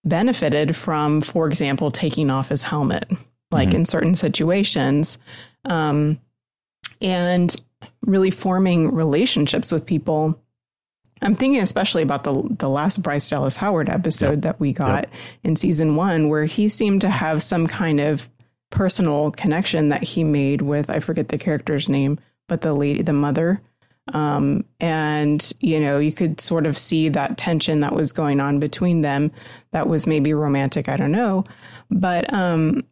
[0.04, 3.08] benefited from, for example, taking off his helmet,
[3.52, 3.76] like mm-hmm.
[3.76, 5.18] in certain situations,
[5.64, 6.18] um,
[7.00, 7.54] and
[8.04, 10.38] really forming relationships with people.
[11.22, 14.42] I'm thinking especially about the the last Bryce Dallas Howard episode yep.
[14.42, 15.20] that we got yep.
[15.44, 18.28] in season one, where he seemed to have some kind of
[18.70, 23.12] personal connection that he made with I forget the character's name, but the lady, the
[23.12, 23.60] mother
[24.12, 28.58] um, and, you know, you could sort of see that tension that was going on
[28.58, 29.30] between them
[29.72, 30.88] that was maybe romantic.
[30.88, 31.44] I don't know.
[31.90, 32.84] But um,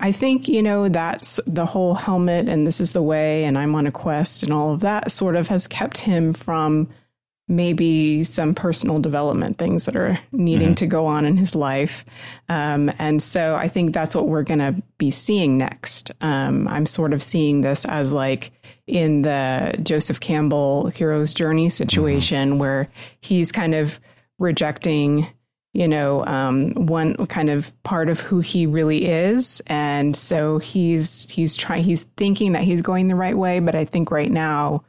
[0.00, 3.74] I think, you know, that's the whole helmet and this is the way and I'm
[3.74, 6.88] on a quest and all of that sort of has kept him from
[7.48, 10.74] maybe some personal development things that are needing mm-hmm.
[10.74, 12.04] to go on in his life.
[12.48, 16.10] Um, and so I think that's what we're going to be seeing next.
[16.20, 18.52] Um, I'm sort of seeing this as like,
[18.86, 22.58] in the Joseph Campbell hero's journey situation mm-hmm.
[22.58, 22.88] where
[23.20, 24.00] he's kind of
[24.38, 25.28] rejecting
[25.74, 31.30] you know um, one kind of part of who he really is and so he's
[31.30, 34.82] he's trying he's thinking that he's going the right way but i think right now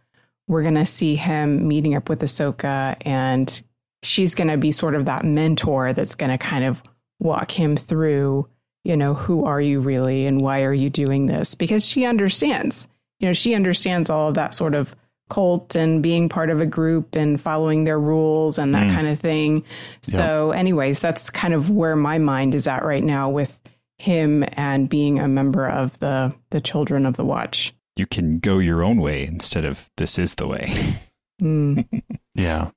[0.49, 3.61] we're going to see him meeting up with ahsoka and
[4.03, 6.83] she's going to be sort of that mentor that's going to kind of
[7.19, 8.45] walk him through
[8.83, 12.89] you know who are you really and why are you doing this because she understands
[13.19, 14.95] you know, she understands all of that sort of
[15.29, 18.91] cult and being part of a group and following their rules and that mm.
[18.95, 19.63] kind of thing.
[20.01, 20.59] So, yep.
[20.59, 23.59] anyways, that's kind of where my mind is at right now with
[23.97, 27.73] him and being a member of the the Children of the Watch.
[27.99, 30.95] You can go your own way instead of this is the way.
[31.41, 31.85] Mm.
[32.35, 32.71] yeah.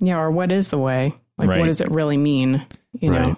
[0.00, 1.12] Yeah, or what is the way?
[1.36, 1.58] Like right.
[1.58, 2.64] what does it really mean?
[2.92, 3.28] You right.
[3.28, 3.36] know?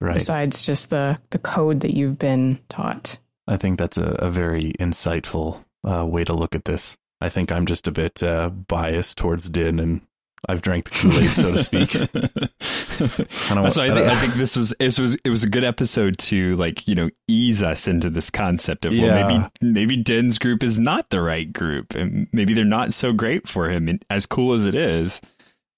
[0.00, 0.14] Right.
[0.14, 3.18] Besides just the the code that you've been taught.
[3.48, 6.96] I think that's a, a very insightful uh, way to look at this.
[7.20, 10.02] I think I'm just a bit uh, biased towards Din, and
[10.48, 11.94] I've drank the Kool Aid, so to speak.
[13.50, 16.18] I, so I, think, I think this was it was it was a good episode
[16.18, 19.06] to like you know ease us into this concept of yeah.
[19.06, 23.12] well maybe maybe Din's group is not the right group, and maybe they're not so
[23.12, 23.88] great for him.
[23.88, 25.20] And as cool as it is,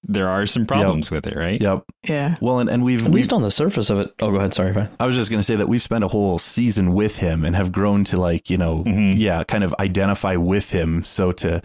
[0.04, 1.12] there are some problems yep.
[1.12, 1.60] with it, right?
[1.60, 1.84] Yep.
[2.04, 2.34] Yeah.
[2.40, 4.14] Well, and, and we've at we've, least on the surface of it.
[4.20, 4.54] Oh, go ahead.
[4.54, 7.16] Sorry, I, I was just going to say that we've spent a whole season with
[7.16, 9.18] him and have grown to like you know, mm-hmm.
[9.18, 11.04] yeah, kind of identify with him.
[11.04, 11.62] So to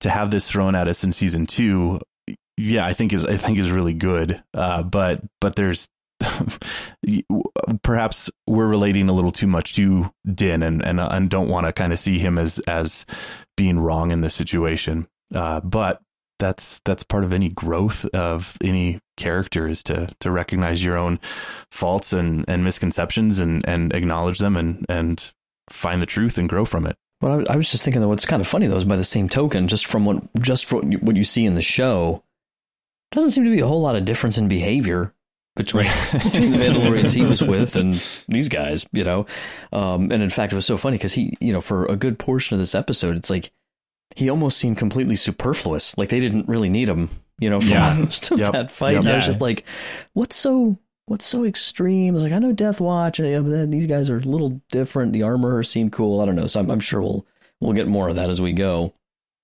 [0.00, 2.00] to have this thrown at us in season two,
[2.56, 4.42] yeah, I think is I think is really good.
[4.54, 5.88] Uh, but but there's
[7.82, 11.72] perhaps we're relating a little too much to Din and and and don't want to
[11.72, 13.06] kind of see him as as
[13.56, 15.06] being wrong in this situation.
[15.34, 16.00] Uh, but
[16.38, 21.18] that's that's part of any growth of any character is to to recognize your own
[21.70, 25.32] faults and and misconceptions and and acknowledge them and and
[25.70, 26.96] find the truth and grow from it.
[27.22, 29.28] Well, I, was just thinking that what's kind of funny though is by the same
[29.28, 32.22] token, just from what just from what you see in the show,
[33.12, 35.14] doesn't seem to be a whole lot of difference in behavior
[35.54, 39.26] between between the Mandalorians he was with and these guys, you know.
[39.72, 42.18] Um, and in fact, it was so funny because he, you know, for a good
[42.18, 43.50] portion of this episode, it's like
[44.14, 45.96] he almost seemed completely superfluous.
[45.98, 47.94] Like they didn't really need him, you know, for yeah.
[47.98, 48.52] most of yep.
[48.52, 48.92] that fight.
[48.92, 49.00] Yep.
[49.00, 49.64] And I was just like,
[50.12, 52.14] what's so what's so extreme?
[52.14, 54.60] I was like, I know Death Watch, and you know, these guys are a little
[54.70, 55.12] different.
[55.12, 56.20] The armor seemed cool.
[56.20, 56.46] I don't know.
[56.46, 57.26] So I'm, I'm sure we'll
[57.60, 58.92] we'll get more of that as we go.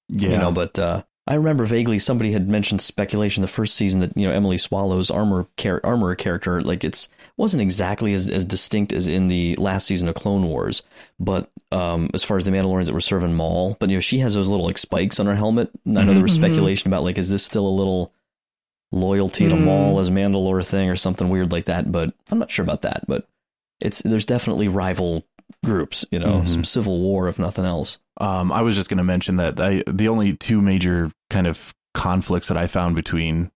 [0.09, 0.31] Yeah.
[0.31, 4.17] You know, but uh, I remember vaguely somebody had mentioned speculation the first season that
[4.17, 8.93] you know Emily Swallow's armor char- armor character like it's wasn't exactly as, as distinct
[8.93, 10.83] as in the last season of Clone Wars,
[11.21, 14.19] but um, as far as the Mandalorians that were serving Maul, but you know she
[14.19, 15.71] has those little like spikes on her helmet.
[15.85, 16.45] And I know there was mm-hmm.
[16.45, 18.13] speculation about like is this still a little
[18.91, 19.65] loyalty to mm.
[19.65, 23.05] Maul as Mandalore thing or something weird like that, but I'm not sure about that.
[23.07, 23.29] But
[23.81, 25.25] it's there's definitely rival
[25.65, 26.47] groups, you know, mm-hmm.
[26.47, 27.99] some civil war if nothing else.
[28.21, 31.75] Um, I was just going to mention that I, the only two major kind of
[31.95, 33.51] conflicts that I found between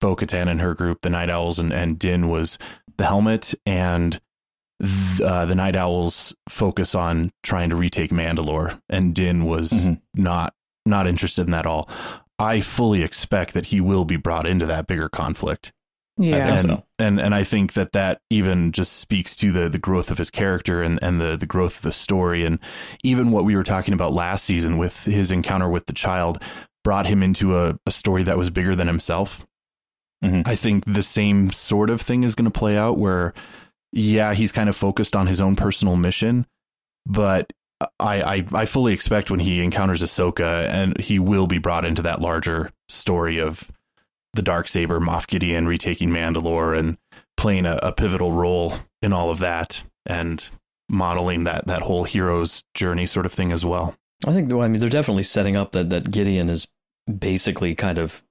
[0.00, 2.58] Bo Katan and her group, the Night Owls and, and Din, was
[2.96, 4.20] the helmet and
[4.82, 9.94] th- uh, the Night Owls focus on trying to retake Mandalore, and Din was mm-hmm.
[10.14, 10.54] not
[10.86, 11.88] not interested in that at all.
[12.38, 15.72] I fully expect that he will be brought into that bigger conflict.
[16.16, 16.84] Yeah, and, so.
[16.98, 20.30] and and I think that that even just speaks to the the growth of his
[20.30, 22.60] character and and the the growth of the story and
[23.02, 26.40] even what we were talking about last season with his encounter with the child.
[26.84, 29.44] brought him into a, a story that was bigger than himself.
[30.22, 30.42] Mm-hmm.
[30.46, 33.32] I think the same sort of thing is going to play out where,
[33.92, 36.46] yeah, he's kind of focused on his own personal mission,
[37.06, 37.52] but
[37.98, 42.02] I, I, I fully expect when he encounters Ahsoka and he will be brought into
[42.02, 43.70] that larger story of
[44.34, 46.96] the dark saber, Moff Gideon retaking Mandalore and
[47.36, 50.42] playing a, a pivotal role in all of that and
[50.88, 53.96] modeling that that whole hero's journey sort of thing as well.
[54.26, 56.68] I think I mean they're definitely setting up that that Gideon is
[57.18, 58.22] basically kind of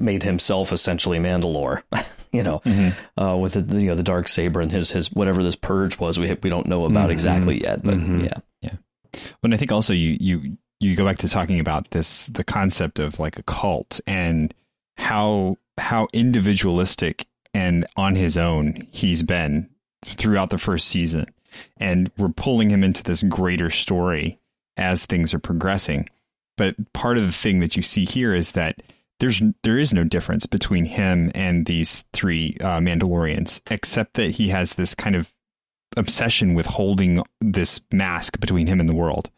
[0.00, 1.82] made himself essentially Mandalore,
[2.32, 3.20] you know, mm-hmm.
[3.22, 6.18] uh, with the you know the dark saber and his his whatever this purge was
[6.18, 7.12] we we don't know about Mhm.
[7.12, 8.24] exactly yet, but Mhm.
[8.24, 8.70] yeah,
[9.12, 12.44] Well, and I think also you you you go back to talking about this the
[12.44, 14.52] concept of like a cult and
[14.96, 19.68] how how individualistic and on his own he's been
[20.04, 21.26] throughout the first season,
[21.78, 24.38] and we're pulling him into this greater story
[24.76, 26.08] as things are progressing.
[26.56, 28.82] But part of the thing that you see here is that
[29.20, 34.48] there's there is no difference between him and these three uh, Mandalorians, except that he
[34.48, 35.32] has this kind of
[35.96, 39.30] obsession with holding this mask between him and the world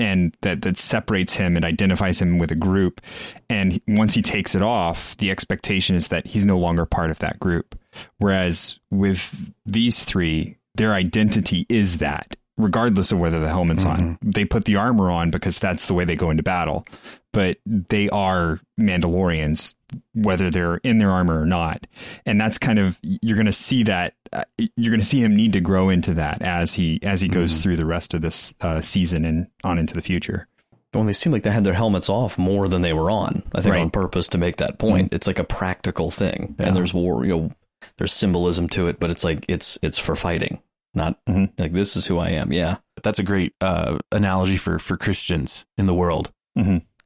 [0.00, 3.00] and that that separates him and identifies him with a group.
[3.48, 7.18] And once he takes it off the expectation is that he's no longer part of
[7.20, 7.78] that group.
[8.18, 9.34] Whereas with
[9.66, 14.00] these three their identity is that regardless of whether the helmet's on.
[14.00, 14.30] Mm-hmm.
[14.30, 16.86] They put the armor on because that's the way they go into battle
[17.32, 19.74] but they are mandalorians
[20.14, 21.86] whether they're in their armor or not
[22.26, 24.44] and that's kind of you're going to see that uh,
[24.76, 27.60] you're going to see him need to grow into that as he as he goes
[27.62, 30.46] through the rest of this uh, season and on into the future
[30.92, 33.60] when they seem like they had their helmets off more than they were on, I
[33.60, 33.80] think Right.
[33.82, 35.14] on purpose to make that point.
[35.14, 36.66] It's like a practical thing, Yeah.
[36.66, 37.50] and there's war, you know,
[37.98, 40.60] there's symbolism to it, but it's like it's it's for fighting,
[40.92, 41.52] not Mhm.
[41.60, 42.52] like this is who I am.
[42.52, 46.32] Yeah, That's a great uh, analogy for for Christians in the world.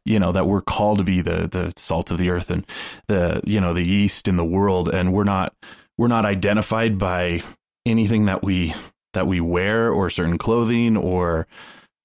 [0.05, 2.67] You know that we're called to be the the salt of the earth and
[3.07, 5.55] the you know the yeast in the world, and we're not
[5.97, 7.43] we're not identified by
[7.87, 8.75] anything that we
[9.15, 11.47] that we wear or certain clothing or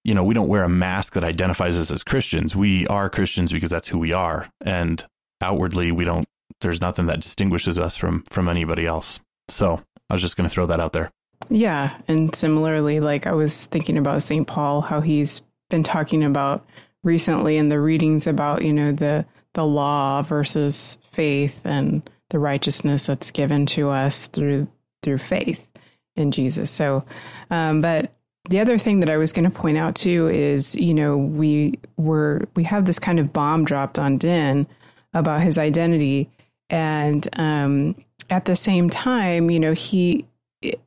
[0.04, 2.56] you know we don't wear a mask that identifies us as Christians.
[2.56, 5.06] We are Christians because that's who we are, and
[5.42, 6.28] outwardly we don't.
[6.62, 9.20] There's nothing that distinguishes us from from anybody else.
[9.50, 11.12] So I was just going to throw that out there.
[11.50, 14.46] Yeah, and similarly, like I was thinking about St.
[14.46, 16.66] Paul, how he's been talking about
[17.04, 23.08] recently in the readings about you know the the law versus faith and the righteousness
[23.08, 24.68] that's given to us through
[25.02, 25.68] through faith
[26.16, 26.70] in Jesus.
[26.70, 27.04] So,
[27.50, 28.12] um, but
[28.50, 31.80] the other thing that I was going to point out too is you know we
[31.98, 34.68] were we have this kind of bomb dropped on Din
[35.14, 36.30] about his identity,
[36.70, 37.96] and um,
[38.30, 40.26] at the same time, you know he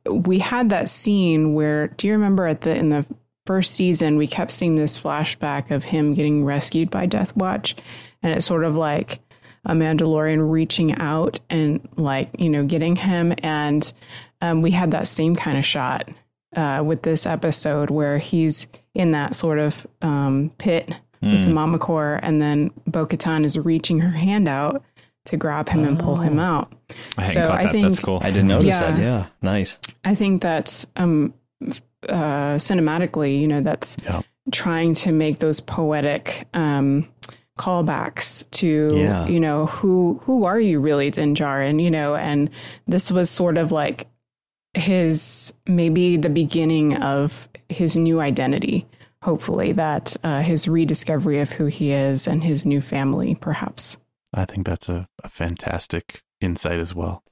[0.08, 3.06] we had that scene where do you remember at the in the
[3.46, 7.74] first season we kept seeing this flashback of him getting rescued by Death Watch
[8.22, 9.18] and it's sort of like
[9.64, 13.92] a Mandalorian reaching out and like you know getting him and
[14.40, 16.08] um, we had that same kind of shot
[16.56, 20.90] uh, with this episode where he's in that sort of um, pit
[21.22, 24.82] with the mamacore and then Bo Katan is reaching her hand out
[25.26, 26.72] to grab him and pull him out.
[27.16, 27.72] I hadn't So caught I that.
[27.72, 28.18] think- That's cool.
[28.20, 28.90] I didn't notice Yeah.
[28.90, 28.98] that.
[29.00, 29.78] Yeah, nice.
[30.04, 31.32] I think that's um,
[31.64, 34.22] f- uh, cinematically, you know, that's Yeah.
[34.50, 37.08] trying to make those poetic um,
[37.58, 39.26] callbacks to, Yeah.
[39.26, 41.82] you know, who who are you really, Din Djarin?
[41.82, 42.50] You know, and
[42.86, 44.06] this was sort of like
[44.74, 48.86] his maybe the beginning of his new identity.
[49.22, 53.96] Hopefully, that uh, his rediscovery of who he is and his new family, perhaps.
[54.34, 57.22] I think that's a, a fantastic insight as well.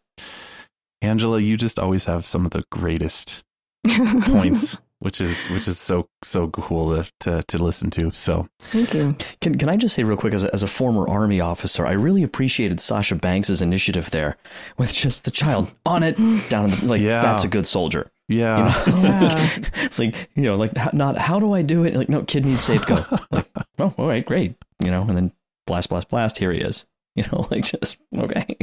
[1.03, 3.43] Angela, you just always have some of the greatest
[3.89, 8.11] points, which is which is so so cool to to, to listen to.
[8.13, 9.11] So Thank you.
[9.41, 11.93] Can can I just say real quick, as a, as a former army officer, I
[11.93, 14.37] really appreciated Sasha Banks's initiative there,
[14.79, 16.17] with just the child on it
[16.49, 17.01] down in the like.
[17.01, 17.21] Yeah.
[17.21, 18.11] That's a good soldier.
[18.29, 18.99] yeah, You know?
[19.03, 19.59] Yeah.
[19.83, 21.95] it's like you know, like not how do I do it?
[21.95, 23.05] Like no, kid needs safe go.
[23.31, 24.57] like oh, all right, great.
[24.83, 25.33] You know, and then
[25.67, 26.39] blast, blast, blast.
[26.39, 26.87] Here he is.
[27.17, 28.57] You know, like just okay.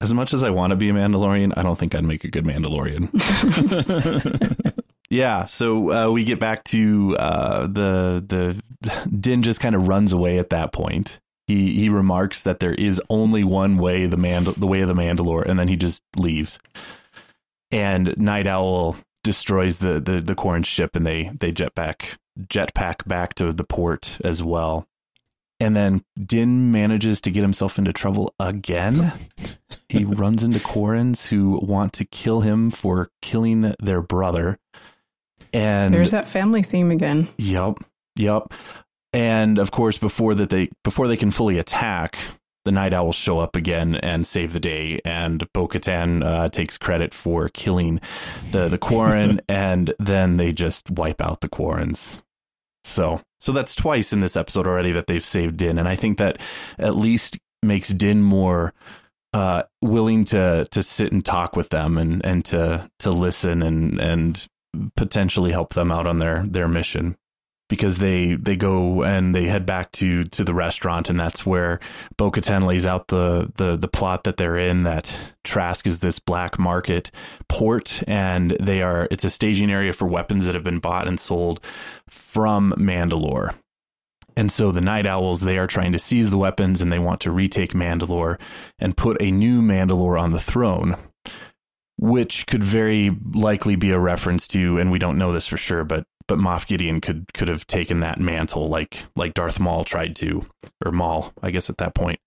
[0.00, 2.28] As much as I want to be a Mandalorian, I don't think I'd make a
[2.28, 3.08] good Mandalorian.
[5.10, 8.60] yeah, so uh, we get back to uh, the the
[9.08, 11.20] Din just kind of runs away at that point.
[11.46, 14.94] He he remarks that there is only one way the man the way of the
[14.94, 16.58] Mandalore, and then he just leaves.
[17.70, 23.34] And Night Owl destroys the the the Quarren ship, and they they jetpack jetpack back
[23.34, 24.86] to the port as well.
[25.64, 29.14] And then Din manages to get himself into trouble again.
[29.88, 34.58] he runs into Quarrens who want to kill him for killing their brother.
[35.54, 37.28] And There's that family theme again.
[37.38, 37.78] Yep.
[38.16, 38.52] Yep.
[39.14, 42.18] and of course, before that they before they can fully attack,
[42.66, 46.76] the Night Owls show up again and save the day, and Bo Katan uh, takes
[46.76, 48.00] credit for killing
[48.50, 52.22] the the Quarren, and then they just wipe out the Quarrens.
[52.84, 56.18] So, so that's twice in this episode already that they've saved Din, and I think
[56.18, 56.38] that
[56.78, 58.74] at least makes Din more
[59.32, 63.98] uh, willing to to sit and talk with them and and to to listen and
[64.00, 64.46] and
[64.96, 67.16] potentially help them out on their their mission
[67.68, 71.80] because they they go and they head back to to the restaurant and that's where
[72.16, 76.58] Bo-Katan lays out the the the plot that they're in that Trask is this black
[76.58, 77.10] market
[77.48, 81.18] port and they are it's a staging area for weapons that have been bought and
[81.18, 81.60] sold
[82.08, 83.54] from Mandalore.
[84.36, 87.20] And so the Night Owls they are trying to seize the weapons and they want
[87.22, 88.38] to retake Mandalore
[88.78, 90.96] and put a new Mandalore on the throne
[91.96, 95.84] which could very likely be a reference to, and we don't know this for sure,
[95.84, 100.16] but but Moff Gideon could could have taken that mantle like like Darth Maul tried
[100.16, 100.46] to,
[100.84, 102.20] or Maul, I guess at that point.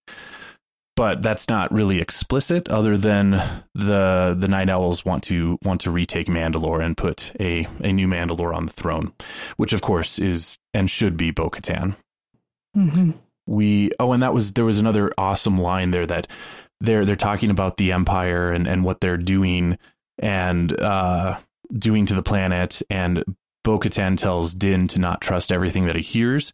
[0.95, 3.31] But that's not really explicit, other than
[3.73, 8.07] the the Night Owls want to want to retake Mandalore and put a a new
[8.07, 9.13] Mandalore on the throne,
[9.57, 11.95] which of course is and should be Bo Katan.
[12.75, 13.11] Mm-hmm.
[13.45, 16.27] We oh, and that was there was another awesome line there that
[16.81, 19.77] they're they're talking about the empire and and what they're doing
[20.19, 21.39] and uh
[21.77, 23.23] doing to the planet and
[23.67, 26.53] Bo-Katan tells Din to not trust everything that he hears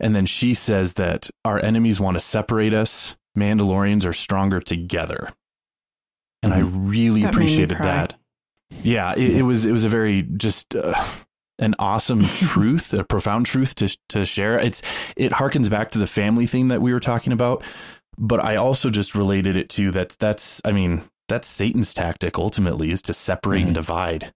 [0.00, 5.28] and then she says that our enemies want to separate us Mandalorians are stronger together
[6.42, 6.66] and mm-hmm.
[6.66, 8.14] I really that appreciated that
[8.82, 11.04] yeah it, it, was it was a very just uh,
[11.58, 14.80] an awesome truth a profound truth to to share it's
[15.16, 17.62] it harkens back to the family theme that we were talking about
[18.18, 22.90] but I also just related it to that that's I mean that's Satan's tactic ultimately
[22.90, 23.66] is to separate mm-hmm.
[23.68, 24.32] and divide.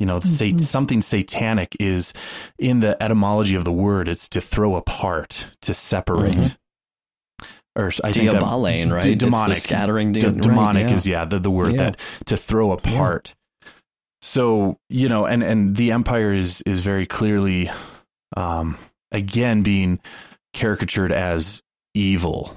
[0.00, 0.58] You know, mm-hmm.
[0.58, 2.12] something satanic is
[2.58, 4.08] in the etymology of the word.
[4.08, 6.34] It's to throw apart, to separate.
[6.34, 7.46] Mm-hmm.
[7.76, 9.02] Or I think Diabolane, right?
[9.02, 10.12] D- demonic, scattering.
[10.12, 10.94] D- right, demonic yeah.
[10.94, 11.78] is yeah the, the word yeah.
[11.78, 13.34] that to throw apart.
[13.34, 13.68] Yeah.
[14.22, 17.70] So you know, and and the empire is is very clearly,
[18.36, 18.78] um,
[19.10, 20.00] again being
[20.52, 21.62] caricatured as
[21.94, 22.56] evil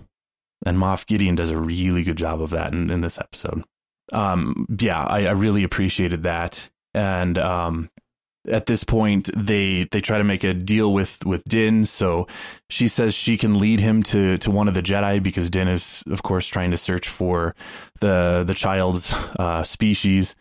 [0.65, 3.63] and Moff Gideon does a really good job of that in, in this episode.
[4.13, 6.69] Um, yeah, I, I really appreciated that.
[6.97, 7.91] And um,
[8.47, 11.85] at this point, they they try to make a deal with with Din.
[11.85, 12.25] So
[12.71, 16.03] she says she can lead him to to one of the Jedi because Din is,
[16.07, 17.55] of course, trying to search for
[17.99, 20.35] the the child's uh, species,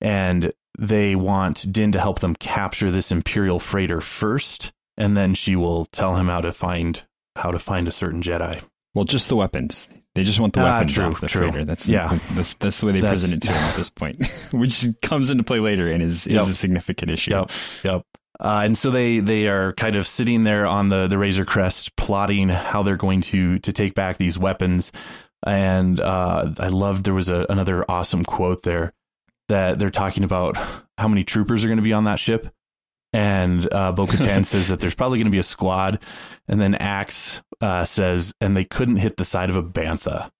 [0.00, 5.56] and they want Din to help them capture this Imperial freighter first, and then she
[5.56, 7.02] will tell him how to find
[7.34, 8.62] how to find a certain Jedi.
[8.94, 9.88] Well, just the weapons.
[10.16, 11.42] They just want the ah, weapons true, off the true.
[11.42, 11.64] freighter.
[11.64, 12.18] That's yeah.
[12.32, 15.28] That's that's the way they that's, present it to him at this point, which comes
[15.28, 16.42] into play later and is is yep.
[16.42, 17.32] a significant issue.
[17.32, 17.50] Yep.
[17.84, 18.02] Yep.
[18.40, 21.94] Uh, and so they they are kind of sitting there on the the Razor Crest,
[21.96, 24.90] plotting how they're going to to take back these weapons.
[25.46, 28.94] And uh, I loved there was a, another awesome quote there
[29.48, 30.56] that they're talking about
[30.98, 32.48] how many troopers are going to be on that ship.
[33.16, 36.00] And uh, Bo Katan says that there's probably going to be a squad.
[36.48, 40.30] And then Axe uh, says, and they couldn't hit the side of a bantha,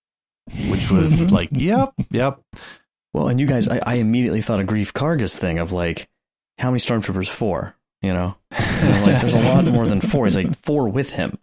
[0.69, 2.41] which was like, yep, yep.
[3.15, 6.09] Well, and you guys, I, I immediately thought of Greef Karga's thing of like,
[6.59, 7.29] how many stormtroopers?
[7.29, 7.75] Four.
[8.03, 10.27] You know, like there's a lot more than four.
[10.27, 11.39] He's like four with him.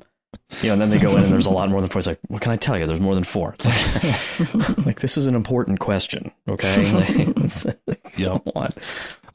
[0.62, 2.00] You know, and then they go in and there's a lot more than four.
[2.00, 2.86] It's like, what can I tell you?
[2.86, 3.56] There's more than four.
[3.60, 6.32] It's like, like this is an important question.
[6.48, 6.92] Okay.
[6.92, 8.44] Like, yep.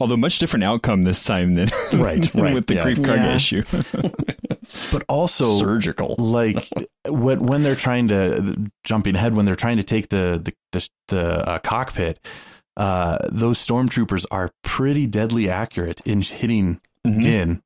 [0.00, 2.54] Although much different outcome this time than right, right.
[2.54, 2.84] with the yeah.
[2.84, 3.34] Greef Karga yeah.
[3.34, 3.64] issue.
[4.92, 6.14] but also surgical.
[6.18, 6.68] Like
[7.08, 10.88] when when they're trying to jumping ahead when they're trying to take the the the,
[11.08, 12.20] the uh, cockpit,
[12.76, 17.20] uh, those stormtroopers are pretty deadly accurate in hitting mm-hmm.
[17.20, 17.62] Din.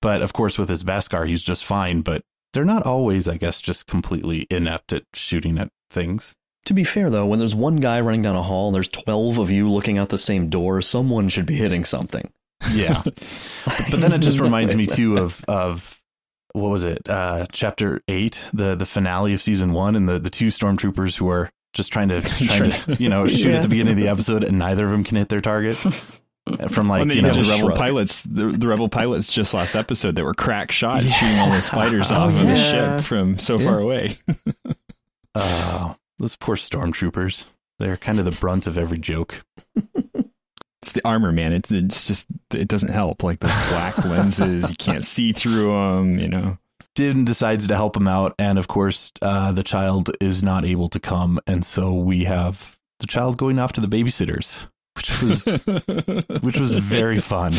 [0.00, 2.00] But of course, with his Beskar, he's just fine.
[2.00, 2.22] But
[2.52, 6.34] they're not always, I guess, just completely inept at shooting at things.
[6.66, 9.38] To be fair, though, when there's one guy running down a hall and there's 12
[9.38, 12.30] of you looking out the same door, someone should be hitting something.
[12.70, 13.02] Yeah.
[13.90, 16.00] but then it just reminds me, too, of, of
[16.52, 17.08] what was it?
[17.08, 21.28] Uh, chapter 8, the, the finale of season one, and the, the two stormtroopers who
[21.28, 23.56] are just trying to, trying to you know, shoot yeah.
[23.56, 25.76] at the beginning of the episode, and neither of them can hit their target.
[26.68, 27.78] From like well, you know, the rebel shrug.
[27.78, 31.16] pilots, the, the, rebel pilots just last episode that were crack shots yeah.
[31.16, 32.40] shooting all the spiders oh, off yeah.
[32.40, 34.18] of the ship from so far away.
[35.34, 37.46] uh, those poor stormtroopers.
[37.78, 39.44] They're kind of the brunt of every joke.
[39.74, 41.52] it's the armor, man.
[41.52, 43.22] It's, it's just it doesn't help.
[43.22, 46.18] Like those black lenses, you can't see through them.
[46.18, 46.58] You know.
[46.94, 50.88] Din decides to help him out, and of course, uh, the child is not able
[50.90, 54.62] to come, and so we have the child going off to the babysitters,
[54.94, 55.44] which was
[56.42, 57.52] which was very fun.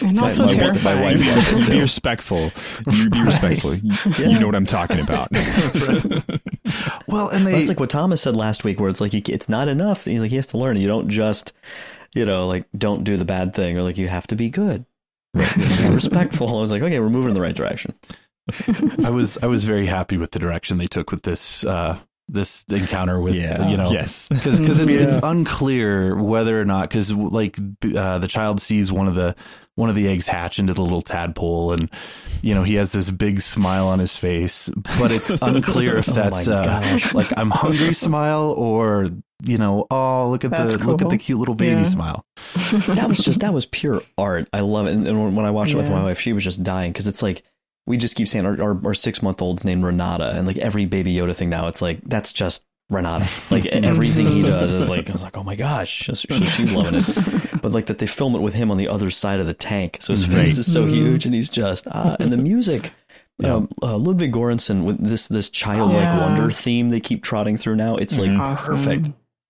[0.00, 1.00] And also my, my, terrifying.
[1.00, 2.50] my wife, be, be respectful.
[2.90, 3.74] You be respectful.
[3.74, 4.28] You, Yeah.
[4.30, 5.28] you know what I'm talking about.
[7.06, 9.48] Well, and they That's like what Thomas said last week, where it's like you, it's
[9.48, 10.06] not enough.
[10.06, 10.80] He's like he has to learn.
[10.80, 11.52] You don't just,
[12.14, 14.84] you know, like don't do the bad thing, or like you have to be good,
[15.34, 15.54] right?
[15.56, 16.48] You have to be respectful.
[16.48, 17.94] I was like, okay, we're moving in the right direction.
[19.04, 22.64] I was I was very happy with the direction they took with this uh this
[22.72, 23.68] encounter with Yeah.
[23.68, 24.28] you know yes.
[24.32, 27.58] because because it's, it's unclear whether or not because like
[27.96, 29.34] uh, the child sees one of the
[29.76, 31.90] one of the eggs hatch into the little tadpole and
[32.42, 36.12] you know he has this big smile on his face but it's unclear if Oh
[36.12, 39.06] that's my uh, like I'm hungry smile or
[39.42, 41.84] you know oh look at That's the look at the cute little baby Yeah.
[41.84, 42.24] smile
[42.86, 44.48] that was just that was pure art.
[44.52, 44.94] I love it.
[44.94, 47.22] And, and when I watched it with my wife, she was just dying because it's
[47.22, 47.42] like
[47.86, 50.84] we just keep saying our, our, our six month old's named Renata, and like every
[50.86, 53.28] Baby Yoda thing now, it's like that's just Renata.
[53.50, 56.72] Like everything he does is like I was like, oh my gosh, so, so she's
[56.72, 57.50] loving it.
[57.64, 59.96] But like that they film it with him on the other side of the tank,
[60.00, 62.92] so his face is so huge, and he's just ah, and the music.
[63.42, 66.20] Um, uh, Ludwig Göransson with this this childlike Yeah.
[66.20, 67.96] wonder theme they keep trotting through now.
[67.96, 68.74] It's like Awesome.
[68.74, 69.08] perfect.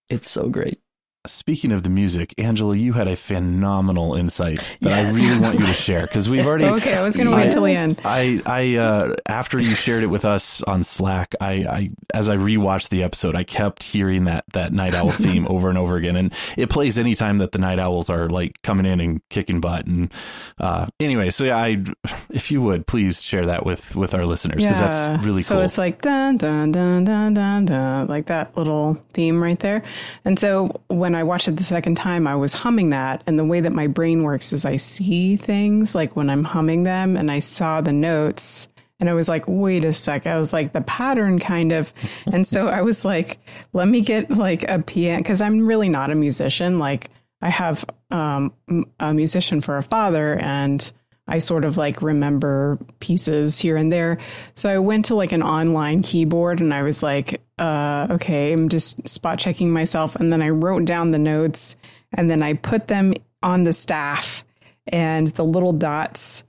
[0.09, 0.81] It's so great.
[1.27, 5.17] Speaking of the music, Angela, you had a phenomenal insight that Yes.
[5.17, 6.65] I really want you to share because we've already.
[6.75, 8.01] Okay, I was going to wait till the end.
[8.05, 12.37] I, I, uh, after you shared it with us on Slack, I, I, as I
[12.37, 16.17] rewatched the episode, I kept hearing that that night owl theme over and over again,
[16.17, 19.87] and it plays anytime that the night owls are like coming in and kicking butt.
[19.87, 20.13] And
[20.59, 21.83] uh, anyway, so yeah, I,
[22.31, 25.65] if you would please share that with with our listeners because that's really so cool.
[25.65, 29.83] it's like dun dun dun dun dun dun, like that little theme right there.
[30.25, 33.45] And so when I watched it the second time, I was humming that, and the
[33.45, 37.31] way that my brain works is I see things like when I'm humming them, and
[37.31, 38.69] I saw the notes.
[39.01, 40.27] And I was like, wait a sec.
[40.27, 41.93] I was like, the pattern kind of.
[42.33, 43.39] And so I was like,
[43.73, 46.79] let me get like a piano, because I'm really not a musician.
[46.79, 47.11] Like,
[47.43, 48.55] I have um,
[49.01, 50.91] a musician for a father, and
[51.27, 54.19] I sort of like remember pieces here and there.
[54.55, 58.69] So I went to like an online keyboard and I was like, uh, okay, I'm
[58.69, 60.17] just spot checking myself.
[60.17, 61.77] And then I wrote down the notes
[62.13, 64.45] and then I put them on the staff
[64.87, 66.45] and the little dots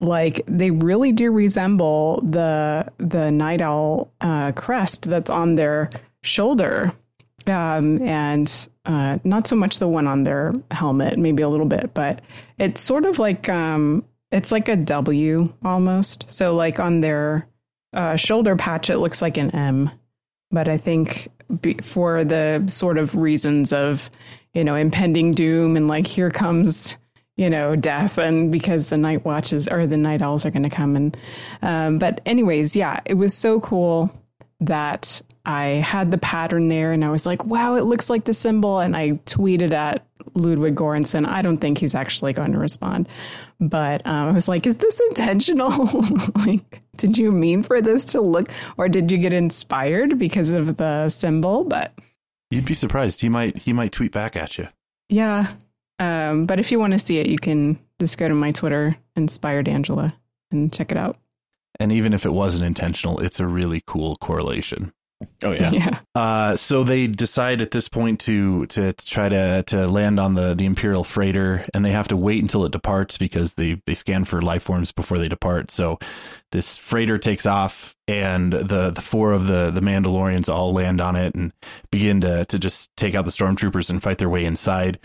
[0.00, 5.90] like they really do resemble the the night owl uh, crest that's on their
[6.22, 6.92] shoulder
[7.48, 11.94] um, and uh, not so much the one on their helmet, maybe a little bit,
[11.94, 12.20] but
[12.58, 16.30] it's sort of like um, it's like a W almost.
[16.30, 17.48] So like on their
[17.92, 19.90] uh, shoulder patch, it looks like an M,
[20.50, 21.28] but I think
[21.60, 24.10] be, for the sort of reasons of
[24.54, 26.98] you know impending doom and like here comes
[27.36, 30.68] you know death and because the night watches or the night owls are going to
[30.68, 31.16] come and
[31.62, 34.10] um, but anyways yeah it was so cool
[34.60, 38.34] that I had the pattern there and I was like, wow, it looks like the
[38.34, 38.80] symbol.
[38.80, 40.04] And I tweeted at
[40.34, 41.26] Ludwig Göransson.
[41.26, 43.08] I don't think he's actually going to respond.
[43.60, 45.70] But um, I was like, is this intentional?
[46.46, 50.76] like, did you mean for this to look, or did you get inspired because of
[50.76, 51.64] the symbol?
[51.64, 51.92] But
[52.50, 53.20] You'd be surprised.
[53.20, 54.68] He might he might tweet back at you.
[55.08, 55.50] yeah.
[56.00, 58.92] Um, but if you want to see it, you can just go to my Twitter,
[59.16, 60.08] Inspired Angela,
[60.52, 61.16] and check it out.
[61.80, 64.92] And even if it wasn't intentional, it's a really cool correlation.
[65.42, 65.70] Oh yeah.
[65.70, 65.98] Yeah.
[66.14, 70.54] Uh, so they decide at this point to to try to to land on the
[70.54, 74.24] the Imperial freighter, and they have to wait until it departs because they they scan
[74.24, 75.70] for life forms before they depart.
[75.70, 75.98] So
[76.52, 81.16] this freighter takes off, and the the four of the the Mandalorians all land on
[81.16, 81.52] it and
[81.90, 85.00] begin to to just take out the stormtroopers and fight their way inside.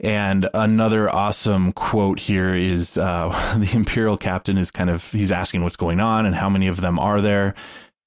[0.00, 3.28] And another awesome quote here is uh,
[3.58, 6.80] the Imperial captain is kind of he's asking what's going on and how many of
[6.80, 7.54] them are there.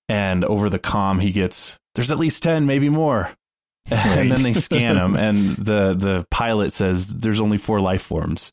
[0.10, 3.32] And over the comm, he gets there's at least ten, maybe more.
[3.90, 8.52] And then they scan him and the the pilot says there's only four life forms,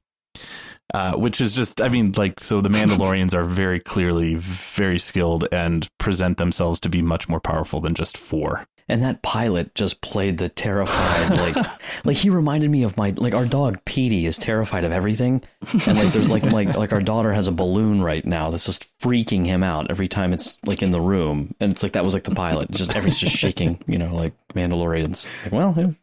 [0.93, 5.49] uh, which is just I mean like so the Mandalorians are very clearly very skilled
[5.51, 8.69] and present themselves to be much more powerful than just four.
[8.87, 11.67] And that pilot just played the terrified, like,
[12.05, 15.43] like he reminded me of my, like our dog Petey is terrified of everything,
[15.87, 18.87] and like there's like like like our daughter has a balloon right now that's just
[18.99, 22.13] freaking him out every time it's like in the room, and it's like that was
[22.13, 25.27] like the pilot, just everything's just shaking, you know, like Mandalorians.
[25.45, 25.95] Like, well,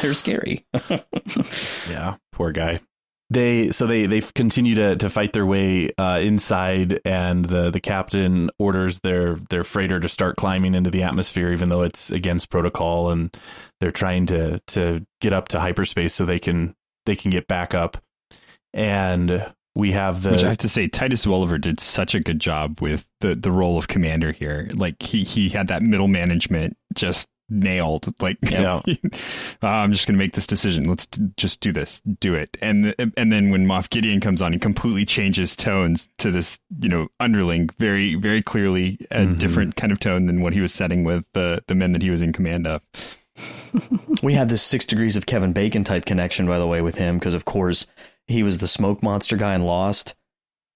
[0.00, 0.64] they're scary.
[1.90, 2.80] yeah, poor guy.
[3.32, 7.80] They so they they continue to to fight their way uh, inside, and the the
[7.80, 12.50] captain orders their their freighter to start climbing into the atmosphere, even though it's against
[12.50, 13.34] protocol, and
[13.80, 16.74] they're trying to to get up to hyperspace so they can
[17.06, 17.96] they can get back up.
[18.74, 22.38] And we have the Which I have to say, Titus Welliver did such a good
[22.38, 24.68] job with the the role of commander here.
[24.74, 28.12] Like he he had that middle management just nailed.
[28.20, 28.80] Like, Yeah.
[28.86, 30.84] uh, I'm just going to make this decision.
[30.84, 32.56] Let's t- just do this, do it.
[32.62, 36.88] And and then when Moff Gideon comes on, he completely changes tones to this, you
[36.88, 39.34] know, underling, very very clearly a Mm-hmm.
[39.38, 42.10] different kind of tone than what he was setting with the the men that he
[42.10, 42.82] was in command of.
[44.22, 47.18] We had this six degrees of Kevin Bacon type connection, by the way, with him
[47.18, 47.86] because, of course,
[48.26, 50.14] he was the smoke monster guy in Lost,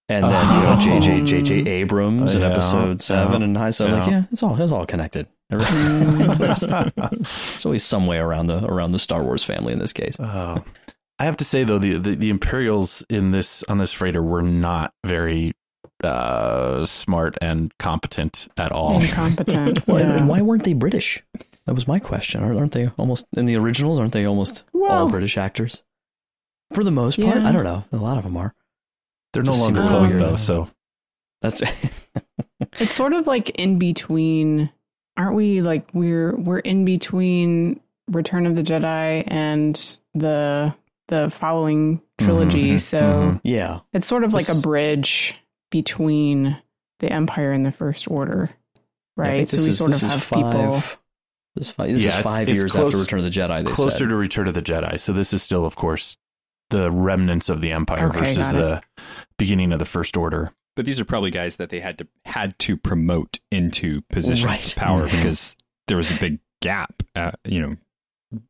[0.08, 3.70] and then you know JJ JJ Abrams in Yeah, episode seven, yeah, and high.
[3.70, 4.18] So I'm like, yeah.
[4.20, 5.26] yeah, it's all it's all connected.
[5.49, 5.68] There's
[6.61, 10.16] there's always some way around the around the Star Wars family in this case.
[10.18, 10.64] Oh.
[11.18, 14.42] I have to say though the, the the Imperials in this on this freighter were
[14.42, 15.55] not very
[16.05, 19.01] uh smart and competent at all.
[19.01, 19.86] Incompetent.
[19.86, 20.16] Well, yeah.
[20.16, 21.22] and why weren't they British?
[21.66, 22.42] That was my question.
[22.42, 23.99] Aren't aren't they almost in the originals?
[23.99, 25.82] Aren't they almost all British actors?
[26.74, 27.49] For the most part, Yeah.
[27.49, 27.84] I don't know.
[27.92, 28.53] A lot of them are.
[29.32, 30.70] They're no Just seem longer to close figure it though, so
[31.40, 31.62] That's
[32.78, 34.70] It's sort of like in between,
[35.16, 35.62] aren't we?
[35.62, 40.74] Like we're we're in between Return of the Jedi and the
[41.08, 42.74] the following trilogy.
[42.74, 43.40] Mhm, so mhm.
[43.44, 43.80] yeah.
[43.92, 45.34] it's sort of like This- a bridge
[45.70, 46.56] between
[47.00, 48.50] the Empire and the First Order,
[49.18, 49.48] I think right?
[49.48, 50.82] So we is- sort of have five, people.
[51.54, 53.64] This, is five, this Yeah, is five it's years close- after Return of the Jedi.
[53.64, 54.08] They closer said.
[54.08, 55.00] to Return of the Jedi.
[55.00, 56.16] So this is still of course
[56.70, 58.82] the remnants of the Empire Okay, versus the
[59.38, 60.52] beginning of the First Order.
[60.77, 64.64] But these are probably guys that they had to had to promote into positions Right.
[64.64, 65.57] of power because
[65.89, 67.77] there was a big gap, uh, you know,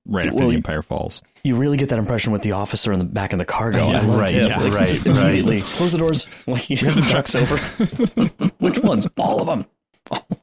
[0.06, 1.22] right after Well, the you- Empire falls.
[1.44, 3.78] You really get that impression with the officer in the back in the cargo.
[3.78, 4.48] I Yeah, loved right, him.
[4.48, 5.16] yeah, Like, right, just right.
[5.16, 6.26] immediately close the doors.
[6.48, 7.56] Like he just ducks over.
[8.58, 9.06] Which ones?
[9.16, 9.64] All of them.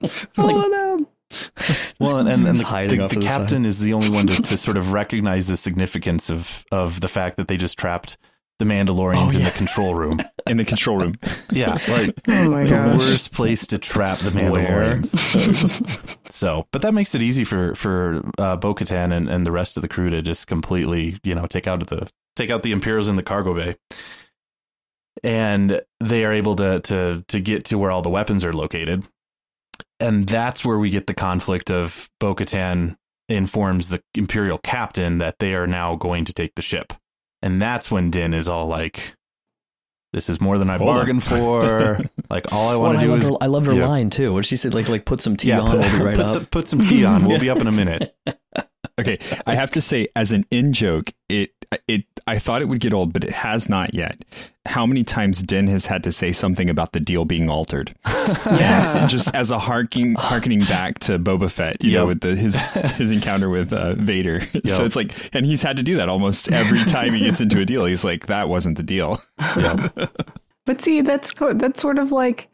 [0.02, 1.08] It's like, All of them.
[2.00, 3.40] Well, and, and, and Just the, the, the to the side.
[3.40, 7.08] captain is the only one to, to sort of recognize the significance of of the
[7.08, 8.18] fact that they just trapped
[8.64, 10.20] the Mandalorians Oh, in the control room.
[10.48, 11.16] In the control room.
[11.52, 12.98] Yeah, like Oh my the gosh.
[12.98, 16.18] worst place to trap the Mandalorians.
[16.32, 19.82] so, but that makes it easy for for uh, Bo-Katan and, and the rest of
[19.82, 23.16] the crew to just completely, you know, take out the take out the Imperials in
[23.16, 23.76] the cargo bay,
[25.24, 29.04] and they are able to to to get to where all the weapons are located,
[30.00, 32.98] and that's where we get the conflict of Bo-Katan
[33.30, 36.92] informs the Imperial captain that they are now going to take the ship,
[37.44, 39.14] and that's when Din is all like.
[40.14, 40.96] This is more than I Hold on.
[40.96, 42.00] bargained for.
[42.30, 43.88] like all I want Well, to I do loved is her, I loved her yeah.
[43.88, 44.32] line too.
[44.32, 45.72] What she said, Like, like put some tea yeah, on.
[45.72, 46.32] put, we'll be right put up.
[46.32, 47.26] Some, put some tea on.
[47.26, 48.16] We'll be up in a minute.
[49.00, 49.18] Okay,
[49.48, 51.52] I have to say, as an in joke, it
[51.88, 54.24] it I thought it would get old, but it has not yet.
[54.68, 57.94] How many times Din has had to say something about the deal being altered?
[58.46, 59.08] Yeah.
[59.08, 62.62] just as a harking harkening back to Boba Fett, you know, with the, his
[62.96, 64.48] his encounter with uh, Vader.
[64.66, 67.60] So it's like, and he's had to do that almost every time he gets into
[67.60, 67.84] a deal.
[67.86, 69.22] He's like, that wasn't the deal.
[70.66, 72.48] But see, that's that's sort of like,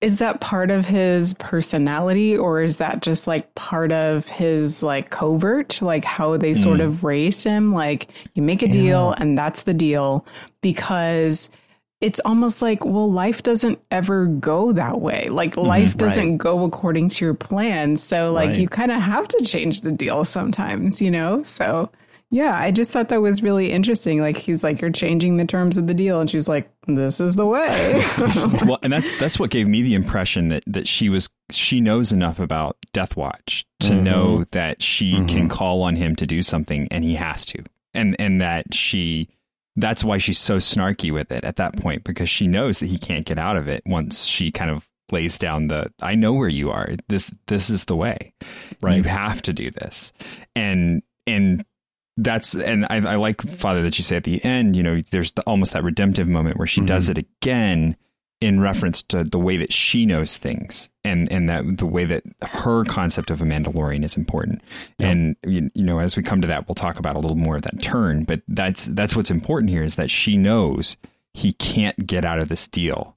[0.00, 5.10] is that part of his personality, or is that just like part of his like
[5.10, 6.84] covert, like how they sort Mm.
[6.84, 7.72] of raised him?
[7.72, 10.26] Like you make a deal, and that's the deal,
[10.60, 11.48] because
[12.00, 15.28] it's almost like, well, life doesn't ever go that way.
[15.30, 17.96] Like life doesn't go according to your plan.
[17.96, 18.58] So like Right.
[18.58, 21.42] you kind of have to change the deal sometimes, you know.
[21.44, 21.88] So.
[22.30, 24.20] Yeah, I just thought that was really interesting.
[24.20, 27.36] Like he's like, "You're changing the terms of the deal," and she's like, "This is
[27.36, 28.02] the way."
[28.66, 32.10] well, and that's that's what gave me the impression that that she was she knows
[32.10, 34.02] enough about Death Watch to Mhm.
[34.02, 35.28] know that she Mhm.
[35.28, 37.62] can call on him to do something, and he has to,
[37.92, 39.28] and and that she
[39.76, 42.98] that's why she's so snarky with it at that point because she knows that he
[42.98, 46.48] can't get out of it once she kind of lays down the I know where
[46.48, 46.90] you are.
[47.08, 48.32] This this is the way.
[48.80, 48.96] Right.
[48.96, 50.12] You have to do this.
[50.56, 51.64] And and
[52.16, 54.76] that's and I, I like Father that you say at the end.
[54.76, 56.86] You know, there's the, almost that redemptive moment where she mm-hmm.
[56.86, 57.96] does it again
[58.40, 62.22] in reference to the way that she knows things and and that the way that
[62.42, 64.60] her concept of a Mandalorian is important.
[64.98, 67.56] And you, you know, as we come to that, we'll talk about a little more
[67.56, 68.24] of that turn.
[68.24, 70.96] But that's that's what's important here is that she knows
[71.32, 73.14] he can't get out of this deal,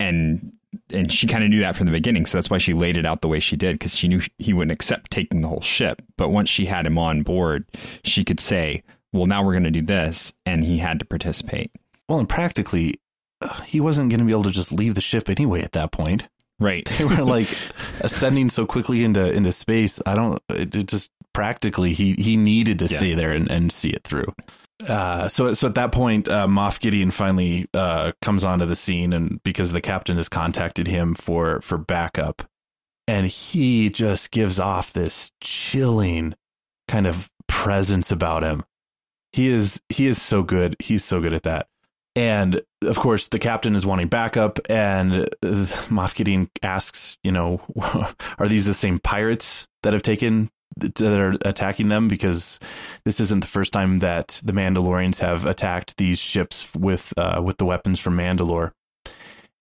[0.00, 0.52] and
[0.90, 2.26] and she kind of knew that from the beginning.
[2.26, 4.52] So that's why she laid it out the way she did because she knew he
[4.52, 6.02] wouldn't accept taking the whole ship.
[6.16, 7.66] But once she had him on board,
[8.04, 11.70] she could say, "Well, now we're going to do this," and he had to participate.
[12.08, 12.94] Well, and practically,
[13.40, 15.92] uh, he wasn't going to be able to just leave the ship anyway at that
[15.92, 16.28] point.
[16.60, 16.84] Right.
[16.98, 17.48] They were like
[18.00, 20.00] ascending so quickly into into space.
[20.06, 20.40] I don't.
[20.50, 22.96] It, it just practically he he needed to Yeah.
[22.98, 24.32] stay there and, and see it through.
[24.86, 29.12] Uh, so so at that point, uh, Moff Gideon finally uh, comes onto the scene,
[29.12, 32.42] and because the captain has contacted him for for backup,
[33.06, 36.34] and he just gives off this chilling
[36.88, 38.64] kind of presence about him.
[39.32, 40.76] He is he is so good.
[40.80, 41.68] He's so good at that.
[42.16, 45.26] And of course, the captain is wanting backup, and uh,
[45.88, 47.60] Moff Gideon asks, you know,
[48.38, 52.58] are these the same pirates that have taken that are attacking them because
[53.04, 57.58] this isn't the first time that the Mandalorians have attacked these ships with uh, with
[57.58, 58.72] the weapons from Mandalore.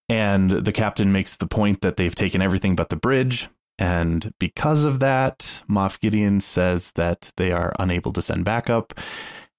[0.10, 3.48] And the captain makes the point that they've taken everything but the bridge,
[3.80, 8.94] and because of that, Moff Gideon says that they are unable to send backup,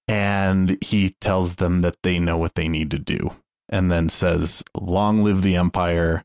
[0.07, 3.33] and he tells them that they know what they need to do,
[3.69, 6.25] and then says, "Long live the Empire."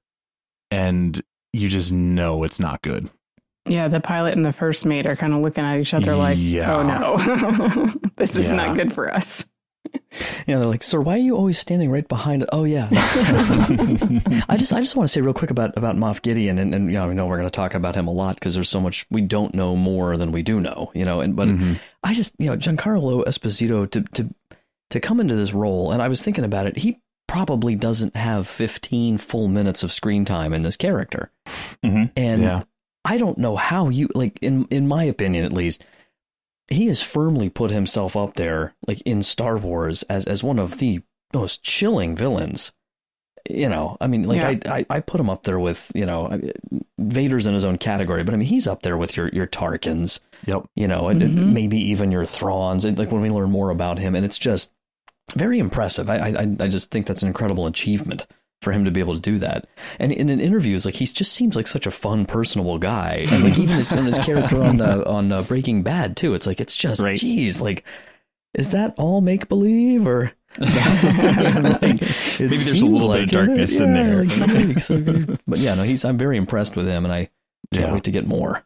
[0.71, 1.21] And
[1.51, 3.09] you just know it's not good.
[3.69, 6.37] Yeah, the pilot and the first mate are kind of looking at each other like,
[6.39, 6.75] Yeah.
[6.75, 8.55] "Oh no, this is Yeah.
[8.55, 9.45] not good for us."
[10.45, 12.89] Yeah, they're like, "Sir, why are you always standing right behind?" Oh yeah.
[14.49, 16.87] I just I just want to say real quick about about Moff Gideon, and, and
[16.87, 18.79] you know, I know we're going to talk about him a lot because there's so
[18.81, 21.21] much we don't know more than we do know, you know.
[21.21, 21.73] And but mm-hmm.
[22.03, 24.33] I just you know Giancarlo Esposito to to
[24.89, 28.47] to come into this role, and I was thinking about it, he probably doesn't have
[28.47, 31.31] 15 full minutes of screen time in this character,
[31.85, 32.05] mm-hmm.
[32.17, 32.63] and Yeah.
[33.05, 35.83] I don't know how you like in in my opinion at least
[36.67, 40.77] he has firmly put himself up there like in Star Wars as as one of
[40.77, 41.01] the
[41.33, 42.71] most chilling villains.
[43.49, 44.71] You know, I mean, like Yeah.
[44.71, 46.51] I, I I put him up there with you know I-
[46.99, 50.19] Vader's in his own category, but I mean he's up there with your your Tarkins.
[50.45, 50.69] Yep.
[50.75, 51.53] You know, and, and mm-hmm.
[51.53, 52.85] maybe even your Thrawns.
[52.85, 54.71] And like when we learn more about him, and it's just
[55.35, 56.09] very impressive.
[56.09, 58.27] I I I just think that's an incredible achievement
[58.61, 59.67] for him to be able to do that.
[59.99, 63.25] And in an interview, interviews, like he just seems like such a fun, personable guy,
[63.29, 66.33] and like even his, his character on uh, on uh, Breaking Bad too.
[66.33, 67.17] It's like it's just, Right.
[67.17, 67.83] geez, like
[68.53, 70.31] is that all make believe or?
[70.59, 70.73] like,
[71.83, 72.01] Maybe
[72.39, 73.83] there's a little bit of darkness it.
[73.83, 74.23] in there.
[74.25, 75.37] like, okay.
[75.47, 76.03] but yeah, no, he's.
[76.03, 77.29] I'm very impressed with him, and I
[77.71, 77.93] can't Yeah.
[77.93, 78.65] wait to get more.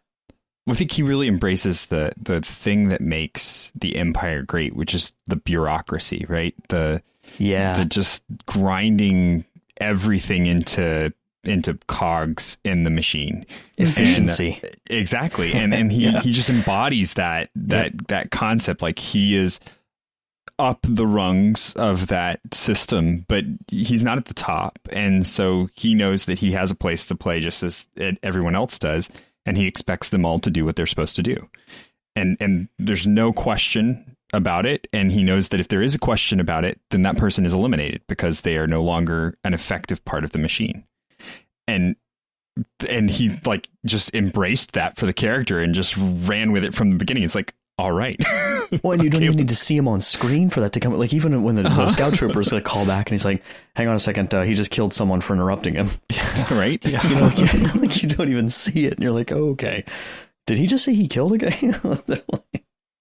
[0.68, 5.14] I think he really embraces the the thing that makes the empire great, which is
[5.28, 6.56] the bureaucracy, right?
[6.70, 7.04] The
[7.38, 9.44] Yeah, the just grinding
[9.80, 11.14] everything into
[11.46, 13.46] into cogs in the machine.
[13.78, 14.60] efficiency.
[14.64, 15.54] And, exactly.
[15.54, 16.22] And and he Yeah.
[16.22, 19.60] he just embodies that that that concept like he is
[20.60, 24.78] up the rungs of that system, but he's not at the top.
[24.92, 27.88] And so he knows that he has a place to play just as
[28.22, 29.10] everyone else does,
[29.46, 31.50] and he expects them all to do what they're supposed to do.
[32.16, 36.00] And and there's no question about it, and he knows that if there is a
[36.00, 40.04] question about it, then that person is eliminated because they are no longer an effective
[40.06, 40.84] part of the machine.
[41.68, 41.96] And
[42.90, 46.90] and he like just embraced that for the character and just ran with it from
[46.92, 47.24] the beginning.
[47.24, 48.20] It's like, all right.
[48.82, 50.80] Well, and you don't Okay, even need to see him on screen for that to
[50.80, 50.98] come.
[50.98, 51.86] Like even when the, Uh-huh.
[51.86, 53.44] the scout troopers like call back and he's like,
[53.76, 55.90] "Hang on a second, uh, he just killed someone for interrupting him."
[56.50, 56.84] right?
[56.84, 59.84] You know, like, you- like you don't even see it, and you're like, oh, "Okay,
[60.48, 62.24] did he just say he killed a guy?"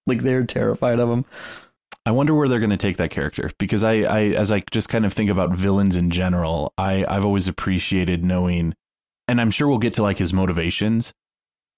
[0.07, 1.25] Like, like they're terrified of him.
[2.05, 4.89] I wonder where they're going to take that character because I, I, as I just
[4.89, 8.75] kind of think about villains in general, I, I've always appreciated knowing,
[9.27, 11.13] and I'm sure we'll get to like his motivations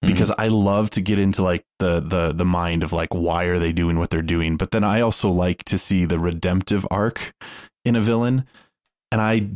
[0.03, 0.11] mm-hmm.
[0.11, 3.59] because I love to get into like the, the, the mind of like, why are
[3.59, 4.57] they doing what they're doing?
[4.57, 7.33] But then I also like to see the redemptive arc
[7.83, 8.45] in a villain.
[9.11, 9.49] And I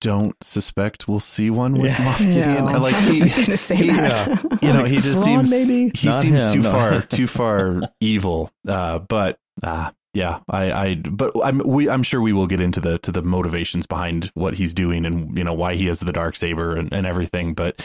[0.00, 1.96] don't suspect we'll see one with Yeah.
[1.96, 2.64] Moff Gideon.
[2.64, 4.58] No, I like I was he- just gonna say he- that.
[4.62, 5.92] you know, Like he just Thrawn, seems maybe?
[5.98, 6.70] he Not seems him, too no.
[6.72, 8.50] far too far evil.
[8.66, 12.80] Uh, but uh, yeah, I, I but I'm we I'm sure we will get into
[12.80, 16.12] the to the motivations behind what he's doing and you know why he has the
[16.12, 17.54] dark saber and, and everything.
[17.54, 17.82] But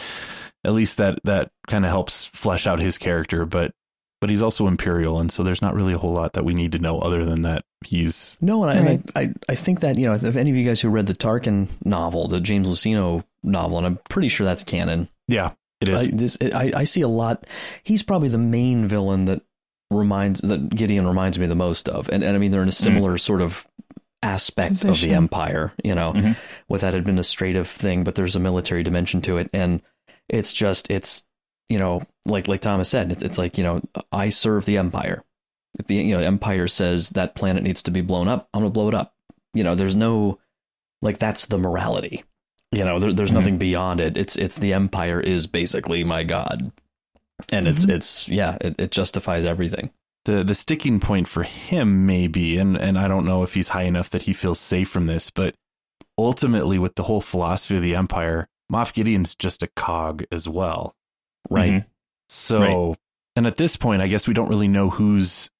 [0.64, 3.44] at least that that kind of helps flesh out his character.
[3.44, 3.72] But
[4.24, 6.72] but he's also imperial, and so there's not really a whole lot that we need
[6.72, 9.98] to know other than that he's No, and, I, and I, I, I think that
[9.98, 13.22] you know, if any of you guys who read the Tarkin novel, the James Luceno
[13.42, 15.10] novel, and I'm pretty sure that's canon.
[15.28, 15.50] yeah
[15.82, 17.44] it is I, this, I, I see a lot.
[17.82, 19.42] He's probably the main villain that
[19.90, 22.72] reminds that Gideon reminds me the most of, and and I mean they're in a
[22.72, 23.66] similar sort of
[24.22, 26.36] aspect of the Empire, you know, Mhm.
[26.68, 29.82] with that administrative thing, but there's a military dimension to it, and
[30.30, 31.24] it's just it's
[31.68, 35.22] you know like like Thomas said, it's, it's like you know I serve the Empire.
[35.78, 38.70] If the you know Empire says that planet needs to be blown up, I'm gonna
[38.70, 39.14] blow it up.
[39.54, 40.38] You know, there's no
[41.02, 42.24] like that's the morality.
[42.72, 43.34] You know, there, there's Mhm.
[43.34, 44.16] nothing beyond it.
[44.16, 46.72] It's it's the Empire is basically my god,
[47.52, 49.90] and it's it's yeah, it, it justifies everything.
[50.24, 53.68] the the sticking point for him may be, and and I don't know if he's
[53.68, 55.54] high enough that he feels safe from this, but
[56.16, 60.94] ultimately with the whole philosophy of the empire, Moff Gideon's just a cog as well.
[61.50, 61.72] Right.
[61.72, 61.86] Mhm.
[62.28, 62.58] So,
[62.90, 62.96] Right.
[63.36, 65.50] and at this point, I guess we don't really know who's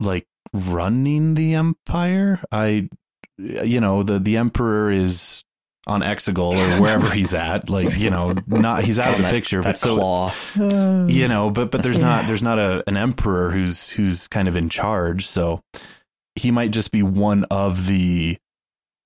[0.00, 2.40] like running the empire.
[2.50, 2.88] I,
[3.38, 5.42] you know, the the emperor is
[5.86, 7.68] on Exegol or wherever he's at.
[7.68, 10.32] Like, you know, not he's out of the That- picture, that but so claw.
[11.08, 14.54] You know but but there's not there's not a an emperor who's who's kind of
[14.56, 15.60] in charge so
[16.36, 18.38] he might just be one of the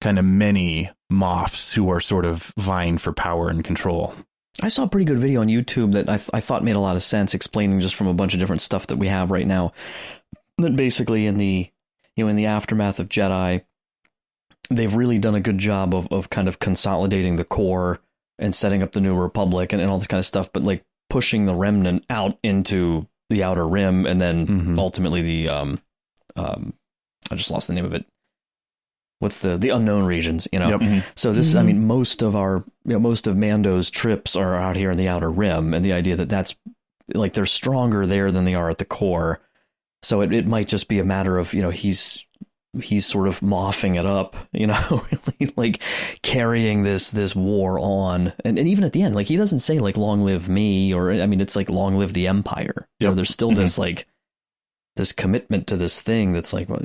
[0.02, 4.14] kind of many Moffs who are sort of vying for power and control
[4.62, 6.80] I saw a pretty good video on YouTube that I, th- I thought made a
[6.80, 9.46] lot of sense, explaining just from a bunch of different stuff that we have right
[9.46, 9.72] now.
[10.58, 11.68] That basically in the
[12.16, 13.62] you know in the aftermath of Jedi,
[14.70, 18.00] they've really done a good job of of kind of consolidating the core
[18.38, 20.82] and setting up the new Republic and, and all this kind of stuff, but like
[21.10, 24.78] pushing the remnant out into the outer rim and then Mhm.
[24.78, 25.80] ultimately the um
[26.36, 26.72] um
[27.30, 28.06] I just lost the name of it.
[29.18, 30.68] What's the the unknown regions, you know?
[30.70, 30.80] Yep.
[30.80, 31.02] Mhm.
[31.14, 31.66] So this, I Mhm.
[31.66, 35.08] mean, most of our, you know, most of Mando's trips are out here in the
[35.08, 36.54] outer rim, and the idea that that's
[37.14, 39.40] like they're stronger there than they are at the core.
[40.02, 42.26] So it, it might just be a matter of you know he's
[42.82, 45.06] he's sort of moffing it up, you know,
[45.40, 45.80] really like
[46.22, 49.78] carrying this this war on, and and even at the end, like he doesn't say
[49.78, 53.14] like "Long live me" or I mean, it's like "Long live the Empire." You know,
[53.14, 54.06] there's still this like
[54.96, 56.82] this commitment to this thing that's like well,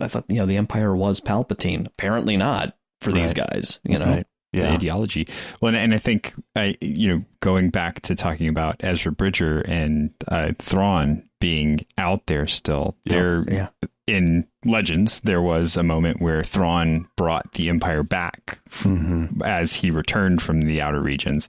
[0.00, 1.86] I thought you know the Empire was Palpatine.
[1.86, 4.06] Apparently not for these guys, you know.
[4.06, 4.26] Right.
[4.52, 5.26] the ideology.
[5.60, 10.10] Well, and, I think I, you know, going back to talking about Ezra Bridger and
[10.28, 13.68] uh, Thrawn being out there still, Yeah, there yeah.
[14.06, 19.42] in Legends there was a moment where Thrawn brought the Empire back Mhm.
[19.42, 21.48] as he returned from the outer regions,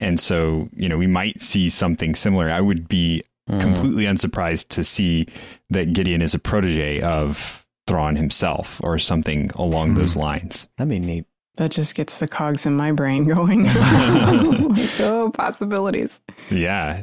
[0.00, 2.48] and so you know we might see something similar.
[2.48, 3.60] I would be Mhm.
[3.60, 5.26] completely unsurprised to see
[5.70, 9.94] that Gideon is a protege of Thrawn himself or something along Hmm.
[9.96, 10.68] those lines.
[10.76, 11.26] That'd be neat.
[11.56, 13.64] That just gets the cogs in my brain going.
[14.70, 16.20] like, oh, possibilities.
[16.50, 17.02] Yeah.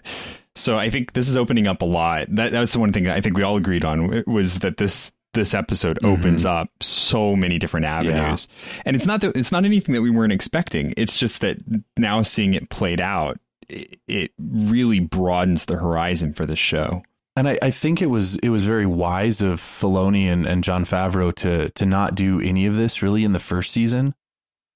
[0.55, 2.27] So I think this is opening up a lot.
[2.35, 5.55] That that's the one thing I think we all agreed on was that this this
[5.55, 8.47] episode opens up so many different avenues.
[8.85, 10.93] And it's not that it's not anything that we weren't expecting.
[10.95, 11.57] It's just that
[11.97, 13.39] now seeing it played out,
[13.69, 17.03] it, it really broadens the horizon for the show.
[17.35, 20.85] And I, I think it was it was very wise of Filoni and, and Jon
[20.85, 24.13] Favreau to to not do any of this really in the first season,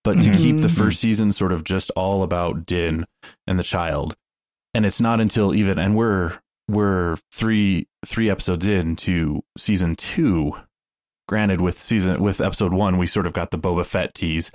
[0.04, 0.38] but to Mhm.
[0.38, 3.06] keep the first season sort of just all about Din
[3.46, 4.16] and the child.
[4.74, 10.54] And it's not until even and we're we're three three episodes into season two.
[11.28, 14.50] Granted, with season with episode one, we sort of got the Boba Fett tease,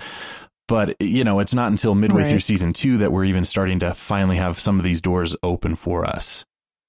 [0.67, 2.29] but you know, it's not until midway Right.
[2.29, 5.75] through season two that we're even starting to finally have some of these doors open
[5.75, 6.45] for us.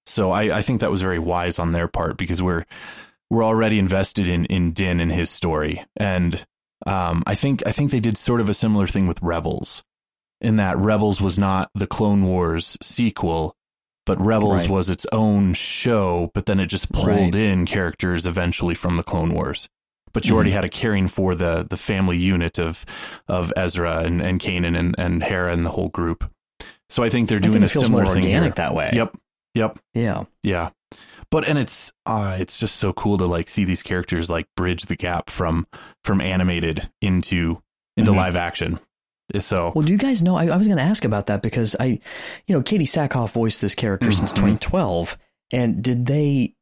[0.06, 2.64] So I, I think that was very wise on their part because we're
[3.30, 6.44] we're already invested in in Din and his story, and
[6.86, 9.82] um, I think I think they did sort of a similar thing with Rebels,
[10.42, 13.56] in that Rebels was not the Clone Wars sequel,
[14.04, 14.70] but Rebels Right.
[14.70, 17.34] was its own show, but then it just pulled Right.
[17.34, 19.68] in characters eventually from the Clone Wars.
[20.14, 20.54] But you already Mm-hmm.
[20.56, 22.86] had a caring for the the family unit of
[23.28, 26.30] of Ezra and and Kanan and and Hera and the whole group.
[26.88, 28.64] So I think they're doing think a similar more thing organic here.
[28.64, 28.90] that way.
[28.94, 29.16] Yep.
[29.54, 29.78] Yep.
[29.92, 30.24] Yeah.
[30.42, 30.70] Yeah.
[31.30, 34.84] But and it's uh it's just so cool to like see these characters like bridge
[34.84, 35.66] the gap from
[36.04, 37.60] from animated into
[37.96, 38.16] into Mhm.
[38.16, 38.78] live action.
[39.40, 40.36] So Well, do you guys know?
[40.36, 41.86] I, I was going to ask about that because I,
[42.46, 44.36] you know, Katee Sackhoff voiced this character since Mhm.
[44.36, 45.16] 2012,
[45.50, 46.53] and did they?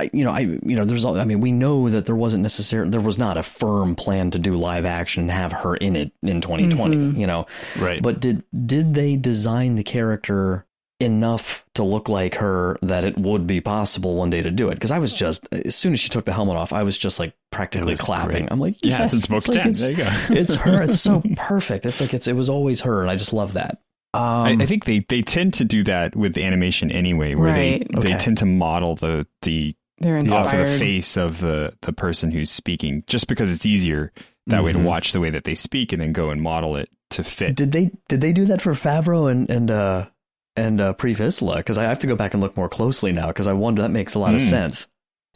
[0.00, 1.18] I- You know, I you know, there's all.
[1.18, 4.38] I mean, we know that there wasn't necessarily there was not a firm plan to
[4.38, 6.96] do live action and have her in it in 2020.
[6.96, 7.18] Mhm.
[7.18, 7.46] You know,
[7.78, 8.02] right.
[8.02, 10.66] but did did they design the character
[11.02, 14.74] enough to look like her that it would be possible one day to do it?
[14.74, 17.18] Because I was just as soon as she took the helmet off, I was just
[17.18, 18.30] like practically clapping.
[18.42, 18.48] great.
[18.52, 20.10] I'm like, Yeah, yes, it's Smoke like it's- There you go.
[20.30, 20.82] it's her.
[20.82, 21.86] It's so perfect.
[21.86, 23.80] It's like it's it was always her, and I just love that.
[24.14, 27.86] Um I, I think they, they tend to do that with animation anyway, where Right.
[27.90, 28.18] they, they Okay.
[28.18, 30.68] tend to model the the They're off of inspired.
[30.68, 34.12] the face of the the person who's speaking, just because it's easier
[34.46, 34.84] that way to Mhm.
[34.84, 37.54] watch the way that they speak and then go and model it to fit.
[37.56, 40.06] Did they did they do that for Favreau and and uh
[40.56, 43.46] and uh, Pre Because I have to go back and look more closely now because
[43.46, 44.48] I wonder that makes a lot of Hmm.
[44.48, 44.86] sense.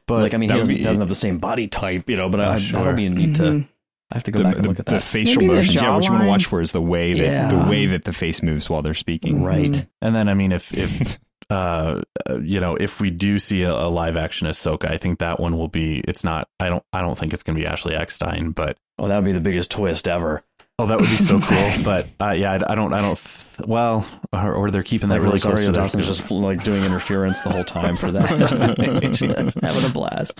[0.07, 2.29] but like I mean, he doesn't, be- doesn't have the same body type, you know.
[2.29, 2.79] But I, sure.
[2.81, 3.65] that'll be neat to.
[4.15, 4.95] I have to go the, back and the- look at that.
[4.95, 5.75] the facial Maybe the motions.
[5.75, 7.49] Yeah, what you want to watch for is the way that Yeah.
[7.49, 9.43] the way that the face moves while they're speaking.
[9.43, 9.85] right.
[10.01, 11.19] and then I mean if if
[11.51, 12.01] uh
[12.31, 15.39] uh, you know if we do see a, a live action Ahsoka, I think that
[15.41, 17.95] one will be it's not I don't I don't think it's going to be Ashley
[17.97, 20.43] Eckstein, but Oh, that would be the biggest twist ever.
[20.79, 23.67] oh that would be so cool, but uh, yeah, I, I don't I don't th-
[23.69, 26.85] well or, or they're keeping that Like really close Rosario to Dawson's just like doing
[26.85, 28.29] interference the whole time for that.
[29.13, 30.39] just having a blast.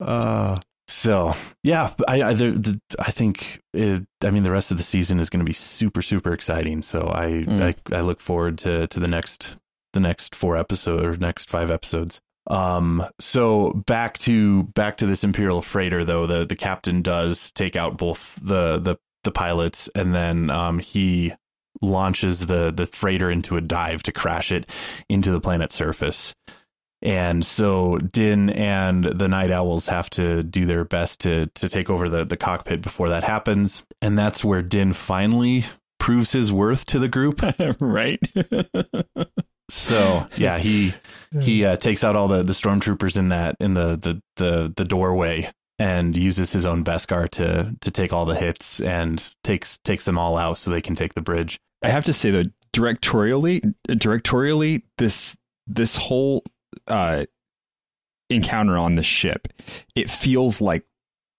[0.00, 0.56] Uh,
[0.92, 5.18] so yeah, I I, the, I think it, I mean the rest of the season
[5.18, 6.82] is going to be super super exciting.
[6.82, 7.62] So I, Mm.
[7.92, 9.56] I I look forward to to the next
[9.94, 12.20] the next four episodes or next five episodes.
[12.48, 17.74] Um, so back to back to this Imperial freighter though the the captain does take
[17.76, 21.32] out both the the the pilots and then um he
[21.80, 24.68] launches the the freighter into a dive to crash it
[25.08, 26.34] into the planet's surface.
[27.02, 31.90] And so Din and the Night Owls have to do their best to to take
[31.90, 33.82] over the, the cockpit before that happens.
[34.00, 35.64] And that's where Din finally
[35.98, 37.42] proves his worth to the group.
[37.80, 38.20] right.
[39.68, 40.94] so yeah, he
[41.40, 44.84] he uh, takes out all the the stormtroopers in that in the the the the
[44.84, 50.04] doorway and uses his own Beskar to to take all the hits and takes takes
[50.04, 51.58] them all out so they can take the bridge.
[51.82, 55.36] I have to say though, directorially, directorially, this
[55.66, 56.44] this whole
[56.88, 57.24] uh,
[58.30, 59.48] encounter on the ship,
[59.94, 60.84] it feels like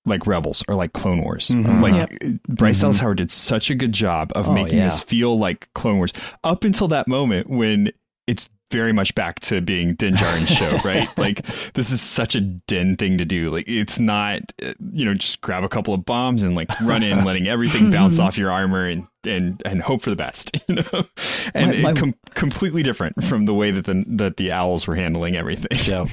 [0.06, 1.48] like Rebels or like Clone Wars.
[1.48, 1.82] Mhm.
[1.82, 2.42] Like Yep.
[2.50, 2.82] Bryce.
[2.82, 4.86] Dallas Howard did such a good job of Oh, making yeah.
[4.86, 6.12] this feel like Clone Wars
[6.44, 7.90] up until that moment when
[8.28, 11.08] it's very much back to being Din Djarin's show, right?
[11.18, 13.52] Like this is such a Din thing to do.
[13.52, 17.04] Like it's not, uh, you know, just grab a couple of bombs and like run
[17.04, 20.76] in, letting everything bounce off your armor and and and hope for the best, you
[20.76, 21.06] know.
[21.54, 24.96] And My- my- com- completely different from the way that the that the owls were
[24.96, 25.78] handling everything.
[25.86, 26.06] Yeah.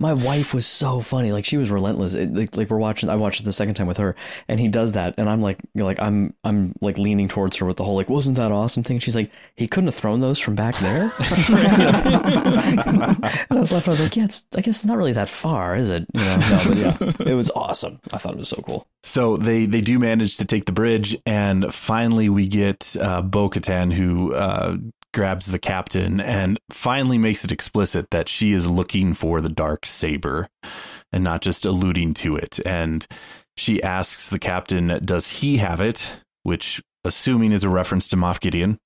[0.00, 1.32] My wife was so funny.
[1.32, 2.14] Like she was relentless.
[2.14, 3.08] It, like, like we're watching.
[3.08, 4.14] I watched it the second time with her,
[4.46, 7.78] and he does that, and I'm like, like I'm, I'm like leaning towards her with
[7.78, 8.98] the whole like, wasn't that awesome thing?
[9.00, 11.10] She's like, he couldn't have thrown those from back there.
[11.18, 13.88] and I was left.
[13.88, 14.44] I was like, yeah, it's.
[14.56, 16.06] I guess it's not really that far, is it?
[16.14, 16.96] You know, no, but yeah,
[17.30, 18.00] it was awesome.
[18.12, 18.86] I thought it was so cool.
[19.02, 23.50] So they they do manage to take the bridge, and finally we get uh, Bo
[23.50, 24.76] Katan who uh,
[25.14, 29.86] grabs the captain and finally makes it explicit that she is looking for the dark
[29.86, 30.48] saber,
[31.12, 32.58] and not just alluding to it.
[32.66, 33.06] And
[33.56, 38.40] she asks the captain, "Does he have it?" Which, assuming, is a reference to Moff
[38.40, 38.78] Gideon.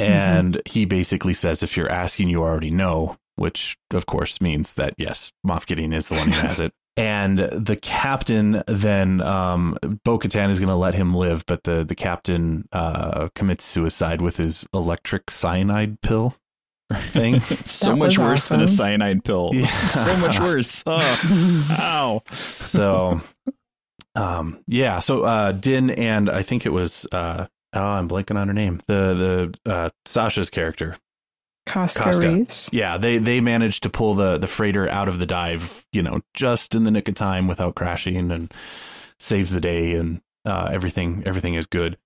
[0.00, 0.12] Mm-hmm.
[0.12, 4.94] And he basically says, "If you're asking, you already know." Which, of course, means that
[4.98, 6.72] yes, Moff Gideon is the one who has it.
[6.98, 11.84] And the captain then, um, Bo Katan is going to let him live, but the,
[11.84, 16.34] the captain uh, commits suicide with his electric cyanide pill
[17.12, 17.40] thing.
[17.64, 19.50] so much was worse than a cyanide pill.
[19.52, 19.86] Yeah.
[19.88, 20.82] so much worse.
[20.88, 22.22] Oh, ow.
[22.34, 23.20] so,
[24.16, 24.98] um, yeah.
[24.98, 28.80] So uh, Din and I think it was, uh, oh, I'm blanking on her name.
[28.88, 30.96] The the uh, Sasha's character,
[31.68, 32.28] Koska, Koska.
[32.28, 32.70] Reeves.
[32.72, 36.20] Yeah, they they managed to pull the the freighter out of the dive, you know,
[36.34, 38.52] just in the nick of time without crashing and
[39.20, 41.98] saves the day and uh, everything everything is good.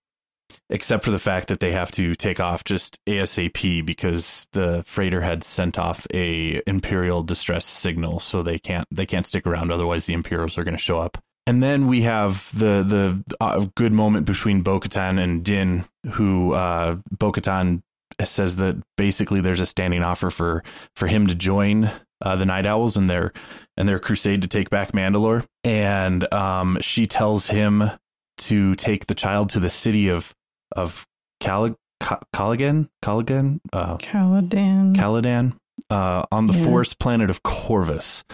[0.68, 5.22] Except for the fact that they have to take off just ASAP because the freighter
[5.22, 9.70] had sent off a imperial distress signal, so they can't they can't stick around.
[9.72, 11.18] Otherwise, the Imperials are going to show up.
[11.46, 16.96] And then we have the the uh, good moment between Bo-Katan and Din, who uh,
[17.10, 17.82] Bo-Katan
[18.24, 20.62] says that basically there's a standing offer for
[20.96, 21.90] for him to join
[22.24, 23.32] uh, the Night Owls and their
[23.76, 27.90] in their crusade to take back Mandalore, and um, she tells him
[28.38, 30.34] to take the child to the city of
[30.76, 31.06] of
[31.40, 34.94] Cali- Ca- Caligan Caligan uh, Calodan.
[34.94, 35.54] Calodan
[35.90, 36.64] uh, on the Yeah.
[36.64, 38.24] forest planet of Corvus.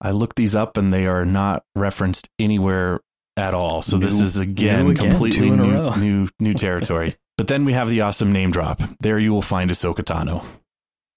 [0.00, 3.00] I looked these up and they are not referenced anywhere
[3.36, 3.82] at all.
[3.82, 7.14] So this is again, new again, completely two new, new new territory.
[7.38, 8.82] But then we have the awesome name drop.
[9.00, 10.44] There you will find Ahsoka Tano.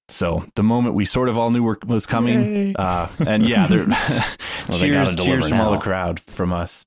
[0.08, 3.86] So the moment we sort of all knew were, was coming, uh, and yeah, there,
[4.70, 6.86] Well, they cheers, gotta cheers from all the crowd from us.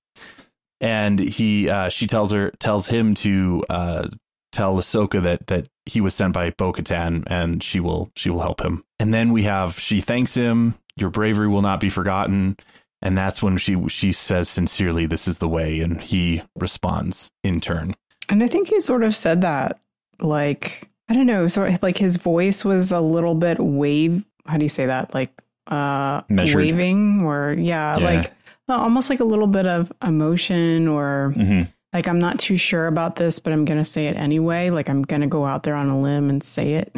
[0.81, 4.09] And he, uh, she tells her, tells him to uh,
[4.53, 8.61] tell Ahsoka that that he was sent by Bo-Katan, and she will she will help
[8.61, 8.85] him.
[9.01, 10.75] And then we have she thanks him.
[10.97, 12.57] Your bravery will not be forgotten.
[13.03, 17.61] And that's when she she says sincerely, "This is the way," and he responds in
[17.61, 17.95] turn.
[18.29, 19.79] And I think he sort of said that,
[20.21, 24.25] like, I don't know, sort of like his voice was a little bit wave.
[24.47, 25.13] How do you say that?
[25.15, 25.31] Like,
[25.69, 26.57] uh, Measured.
[26.57, 28.05] waving or, yeah, Yeah.
[28.05, 28.33] like
[28.69, 31.69] uh, almost like a little bit of emotion or Mhm.
[31.93, 34.71] like, I'm not too sure about this, but I'm going to say it anyway.
[34.71, 36.95] Like, I'm going to go out there on a limb and say it,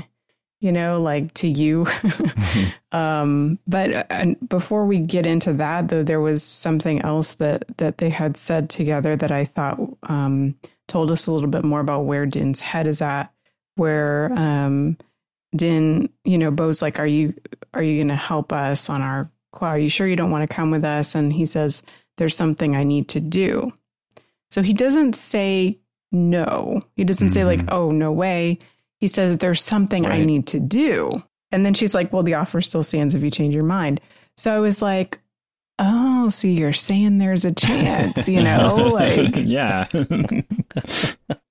[0.67, 1.87] you know, like to you.
[2.93, 7.99] um, but uh, before we get into that, though, there was something else that, that
[7.99, 10.57] they had said together that I thought, um,
[10.89, 13.33] told us a little bit more about where Din's head is at.
[13.77, 14.97] Where um,
[15.55, 17.33] Din, you know, Bo's like, "Are you
[17.73, 19.31] are you going to help us on our?
[19.61, 21.85] Are you sure you don't want to come with us?" And he says,
[22.17, 23.73] "There's something I need to do."
[24.51, 25.79] So he doesn't say
[26.11, 26.81] no.
[26.97, 28.59] He doesn't say like, "Oh, no way."
[28.99, 31.11] He says that there's something I need to do.
[31.53, 34.01] And then she's like, "Well, the offer still stands if you change your mind."
[34.37, 35.21] So I was like,
[35.79, 39.87] "Oh, so you're saying there's a chance, you know?" like yeah.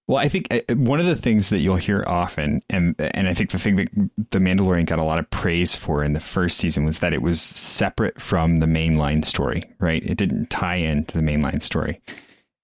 [0.08, 3.34] well, I think uh, one of the things that you'll hear often, and and I
[3.34, 3.90] think the thing that
[4.32, 7.22] the Mandalorian got a lot of praise for in the first season was that it
[7.22, 10.04] was separate from the mainline story, right?
[10.04, 12.02] It didn't tie into the mainline story,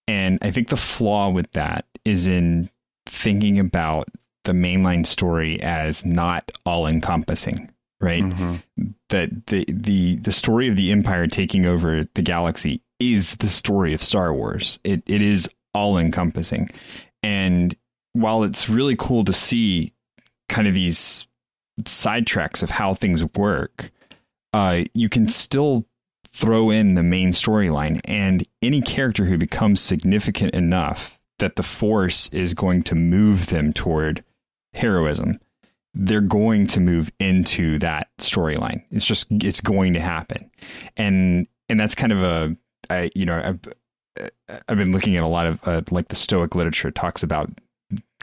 [0.07, 2.69] and I think the flaw with that is in
[3.05, 4.09] thinking about
[4.43, 7.69] the mainline story as not all encompassing,
[7.99, 8.23] right?
[9.09, 13.93] that the the the story of the empire taking over the galaxy is the story
[13.93, 14.79] of Star Wars.
[14.83, 16.69] It it is all encompassing.
[17.23, 17.75] And
[18.13, 19.93] while it's really cool to see
[20.49, 21.27] kind of these
[21.83, 23.91] sidetracks of how things work,
[24.53, 25.85] uh, you can still
[26.33, 32.29] throw in the main storyline and any character who becomes significant enough that the force
[32.29, 34.23] is going to move them toward
[34.73, 35.39] heroism
[35.93, 38.83] they're going to move into that storyline.
[38.91, 40.49] It's just it's going to happen.
[40.97, 42.55] And and that's kind of a
[42.89, 44.29] I, you know I've
[44.67, 47.49] I've been looking at a lot of uh, like the Stoic literature talks about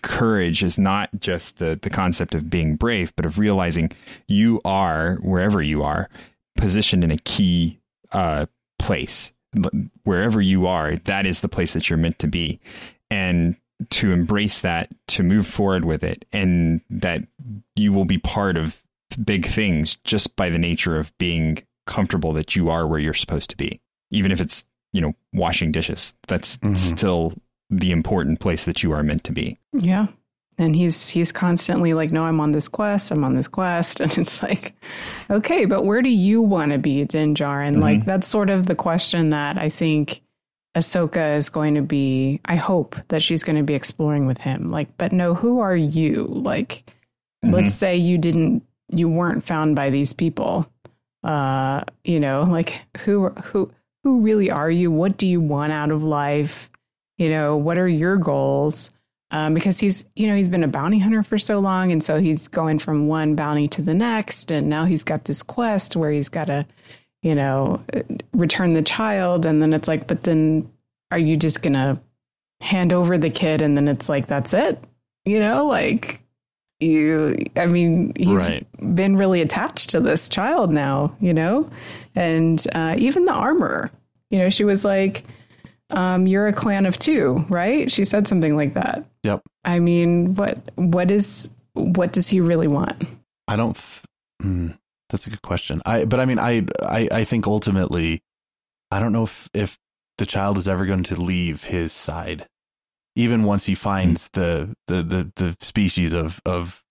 [0.03, 3.91] courage is not just the the concept of being brave, but of realizing
[4.29, 6.09] you are wherever you are
[6.57, 7.79] positioned in a key
[8.13, 8.47] uh,
[8.79, 9.33] place.
[10.05, 12.61] Wherever you are, that is the place that you're meant to be,
[13.11, 13.57] and
[13.91, 17.23] to embrace that, to move forward with it, and that
[17.77, 18.81] you will be part of
[19.25, 23.51] big things just by the nature of being comfortable that you are where you're supposed
[23.51, 26.15] to be, even if it's you know washing dishes.
[26.27, 26.75] That's mm-hmm.
[26.75, 27.35] still
[27.71, 29.59] the important place that you are meant to be.
[29.73, 30.07] Yeah.
[30.61, 34.01] And he's he's constantly like, No, I'm on this quest, I'm on this quest.
[34.09, 34.75] And it's like,
[35.31, 37.75] okay, but where do you want to be, Din Djarin?
[37.75, 37.81] Mm-hmm.
[37.81, 40.23] Like that's sort of the question that I think
[40.77, 44.69] Ahsoka is going to be I hope that she's going to be exploring with him.
[44.69, 46.27] Like, but no, who are you?
[46.29, 46.85] Like,
[47.45, 47.55] mm-hmm.
[47.55, 50.71] let's say you didn't you weren't found by these people.
[51.25, 53.71] Uh, you know, like who who
[54.05, 54.91] who really are you?
[54.91, 56.71] What do you want out of life?
[57.19, 58.91] you know, what are your goals?
[59.31, 61.93] Um, because he's, you know, he's been a bounty hunter for so long.
[61.93, 64.51] And so he's going from one bounty to the next.
[64.51, 66.65] And now he's got this quest where he's got to,
[67.23, 67.83] you know,
[68.33, 69.47] return the child.
[69.47, 70.71] And then it's like, but then
[71.11, 71.99] are you just going to
[72.61, 73.63] hand over the kid?
[73.63, 74.83] And then it's like, that's it.
[75.25, 76.23] You know, like
[76.81, 78.67] you, I mean, he's right.
[78.95, 81.71] been really attached to this child now, you know,
[82.15, 83.91] and uh, even the armor,
[84.31, 85.25] you know, she was like,
[85.91, 87.91] um, you're a clan of two, right?
[87.91, 89.05] She said something like that.
[89.25, 89.43] Yep.
[89.65, 93.05] I mean, what what is what does he really want?
[93.47, 93.75] I don't.
[93.75, 94.05] Th-
[94.43, 94.79] mm,
[95.09, 95.83] that's a good question.
[95.87, 98.23] I but I mean, I, I I think ultimately,
[98.91, 99.79] I don't know if if
[100.19, 102.47] the child is ever going to leave his side,
[103.17, 104.33] even once he finds mm.
[104.33, 106.83] the the the the species of of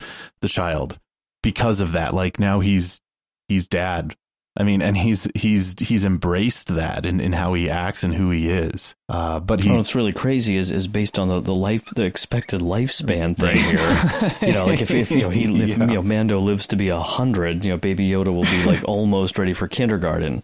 [0.41, 0.99] the child,
[1.43, 2.13] because of that.
[2.13, 3.01] Like now he's
[3.47, 4.15] he's dad
[4.59, 8.31] I mean, and he's he's he's embraced that in, in how he acts and who
[8.31, 8.95] he is.
[9.07, 12.61] Uh, but he, what's really crazy is is based on the, the life the expected
[12.61, 14.31] lifespan thing right.
[14.39, 14.47] here.
[14.47, 15.85] you know, like if, if you know he if, yeah.
[15.85, 18.83] you know Mando lives to be a hundred, you know, Baby Yoda will be like
[18.85, 20.41] almost ready for kindergarten.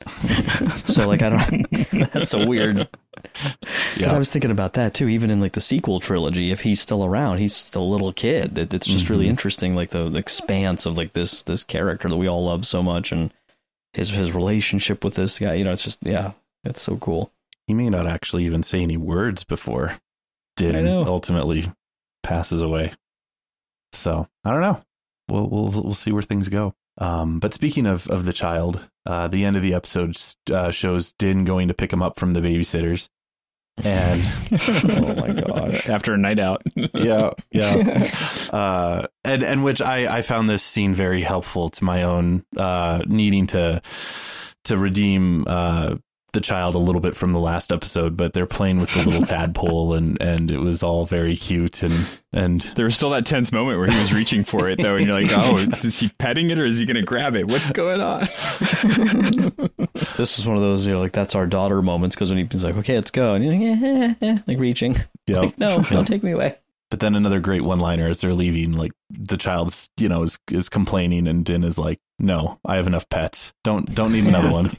[0.86, 1.68] so like I don't.
[2.14, 2.88] that's a weird.
[3.14, 3.56] Because
[3.98, 4.14] yeah.
[4.14, 5.08] I was thinking about that too.
[5.08, 8.60] Even in like the sequel trilogy, if he's still around, he's still a little kid.
[8.60, 9.14] It, it's just mm-hmm.
[9.14, 12.68] really interesting, like the, the expanse of like this this character that we all love
[12.68, 13.34] so much and
[13.94, 15.56] his his relationship with this guy.
[15.56, 16.34] You know, it's just yeah,
[16.64, 17.32] it's so cool.
[17.68, 19.98] He may not actually even say any words before
[20.58, 21.72] Din ultimately
[22.24, 22.94] passes away.
[23.94, 24.82] So I don't know.
[25.30, 26.74] We'll we'll we'll see where things go.
[26.98, 30.18] Um, but speaking of of the child, uh, the end of the episode
[30.52, 33.08] uh, shows Din going to pick him up from the babysitters,
[33.78, 34.22] and
[34.52, 35.90] oh my gosh.
[35.90, 36.62] After a night out.
[36.94, 38.12] Yeah yeah.
[38.52, 43.02] Uh and and which i i found this scene very helpful to my own uh
[43.08, 43.82] needing to
[44.66, 45.96] to redeem uh
[46.34, 49.22] the child a little bit from the last episode, but they're playing with the little
[49.26, 53.52] tadpole and and it was all very cute and and there was still that tense
[53.52, 56.50] moment where he was reaching for it though, and you're like, oh, is he petting
[56.50, 57.48] it or is he going to grab it?
[57.48, 58.22] What's going on?
[60.18, 62.64] this was one of those you know like that's our daughter moments because when he's
[62.64, 65.82] like, okay, let's go, and you're like, eh, eh, eh, like reaching, yeah, like, no,
[65.84, 66.58] don't take me away.
[66.90, 70.38] But then another great one liner as they're leaving, like the child's, you know, is
[70.52, 73.52] is complaining and Din is like, No, I have enough pets.
[73.64, 74.78] Don't don't need another one.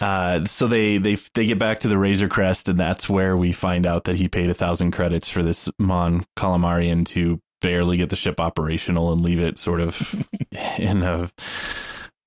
[0.00, 3.52] Uh, so they they they get back to the Razor Crest, and that's where we
[3.52, 8.10] find out that he paid a thousand credits for this Mon Calamarian to barely get
[8.10, 10.24] the ship operational and leave it sort of
[10.78, 11.30] in a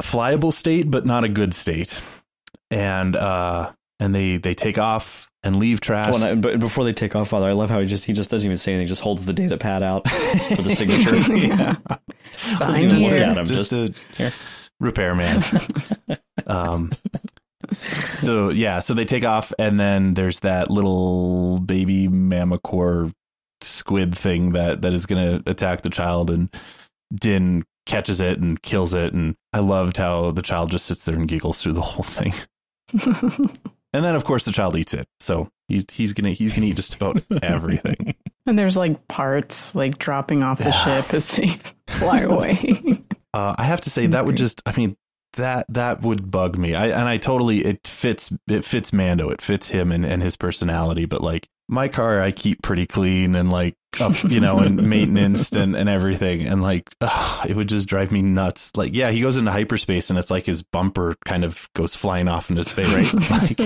[0.02, 2.02] flyable state, but not a good state.
[2.72, 6.14] And uh, and they they take off and leave trash.
[6.14, 8.48] Well, but before they take off, Father, I love how he just he just doesn't
[8.48, 10.10] even say anything; just holds the data pad out
[10.56, 11.16] for the signature.
[11.34, 11.76] yeah,
[12.38, 13.74] Sign just look at him, just, just
[14.20, 14.32] a
[14.80, 15.44] repairman.
[16.48, 16.92] um,
[18.16, 23.14] so yeah, so they take off, and then there's that little baby mamacore
[23.62, 26.54] squid thing that that is going to attack the child, and
[27.14, 31.16] Din catches it and kills it, and I loved how the child just sits there
[31.16, 32.34] and giggles through the whole thing.
[33.94, 35.08] and then, of course, the child eats it.
[35.20, 38.16] So he's he's gonna he's gonna eat just about everything.
[38.46, 43.00] And there's like parts like dropping off the ship as they fly away.
[43.32, 44.98] Uh, I have to say that would just I mean
[45.34, 46.76] that that would bug me.
[46.76, 49.30] I and I totally it fits it fits Mando.
[49.30, 53.36] It fits him and, and his personality, but like my car I keep pretty clean
[53.36, 56.48] and like up, you know, and maintenance and, and everything.
[56.48, 58.72] And like, ugh, it would just drive me nuts.
[58.76, 62.28] Like, yeah, he goes into hyperspace and it's like his bumper kind of goes flying
[62.28, 63.14] off in his face.
[63.30, 63.60] like,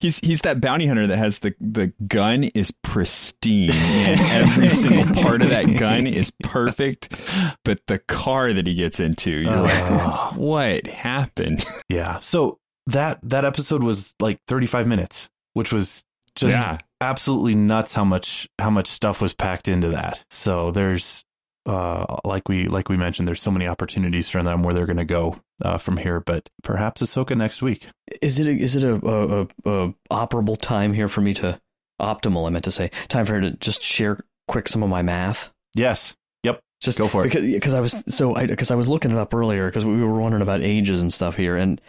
[0.00, 5.12] He's he's that bounty hunter that has the the gun is pristine and every single
[5.22, 7.16] part of that gun is perfect,
[7.64, 9.62] but the car that he gets into, you're Uh.
[9.62, 11.64] like, what happened?
[11.88, 12.20] yeah.
[12.20, 16.04] So that, that episode was like 35 minutes, which was
[16.36, 16.78] just Yeah.
[17.00, 20.24] absolutely nuts how much, how much stuff was packed into that.
[20.30, 21.24] So there's,
[21.68, 24.96] uh, like we, like we mentioned, there's so many opportunities for them where they're going
[24.96, 27.86] to go, uh, from here, but perhaps Ahsoka next week.
[28.22, 31.60] Is it a, is it a, a, a, operable time here for me to
[32.00, 32.46] optimal?
[32.46, 35.52] I meant to say time for her to just share quick some of my math.
[35.74, 36.16] Yes.
[36.42, 36.60] Yep.
[36.80, 37.24] Just Go for it.
[37.24, 40.02] because because I was so I because I was looking it up earlier because we
[40.02, 41.80] were wondering about ages and stuff here, and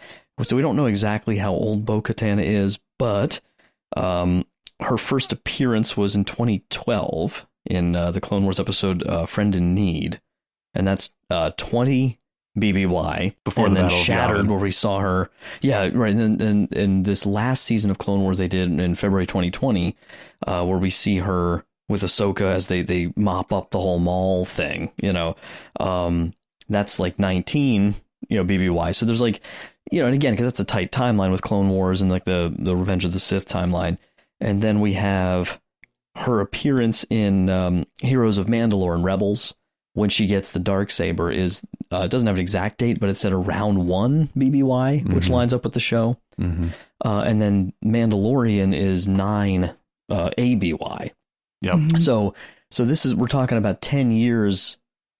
[0.42, 3.40] so we don't know exactly how old Bo Katan is, but
[3.96, 4.44] um,
[4.80, 9.74] her first appearance was in 2012 in uh, the Clone Wars episode uh, "Friend in
[9.74, 10.20] Need,"
[10.74, 12.20] and that's uh, 20
[12.58, 15.30] BBY Before and the then Shattered, where we saw her.
[15.60, 16.14] Yeah, right.
[16.14, 19.96] And then and this last season of Clone Wars they did in February 2020,
[20.46, 24.44] uh, where we see her with Ahsoka as they they mop up the whole Maul
[24.44, 24.90] thing.
[25.00, 25.36] You know,
[25.78, 26.34] um,
[26.68, 27.94] that's like 19.
[28.28, 28.94] You know, BBY.
[28.94, 29.40] So there's like,
[29.90, 32.54] you know, and again, because that's a tight timeline with Clone Wars and like the
[32.56, 33.96] the Revenge of the Sith timeline,
[34.40, 35.60] and then we have
[36.16, 39.54] her appearance in um, Heroes of Mandalore and Rebels
[39.94, 43.08] when she gets the dark saber is uh, it doesn't have an exact date, but
[43.08, 45.30] it's at around one BBY, which Mhm.
[45.30, 46.16] lines up with the show.
[46.40, 46.68] Mm-hmm.
[47.04, 49.74] Uh, and then Mandalorian is nine
[50.08, 51.12] uh, ABY.
[51.62, 51.74] Yep.
[51.74, 51.96] Mm-hmm.
[51.98, 52.34] So
[52.70, 54.76] so this is we're talking about ten years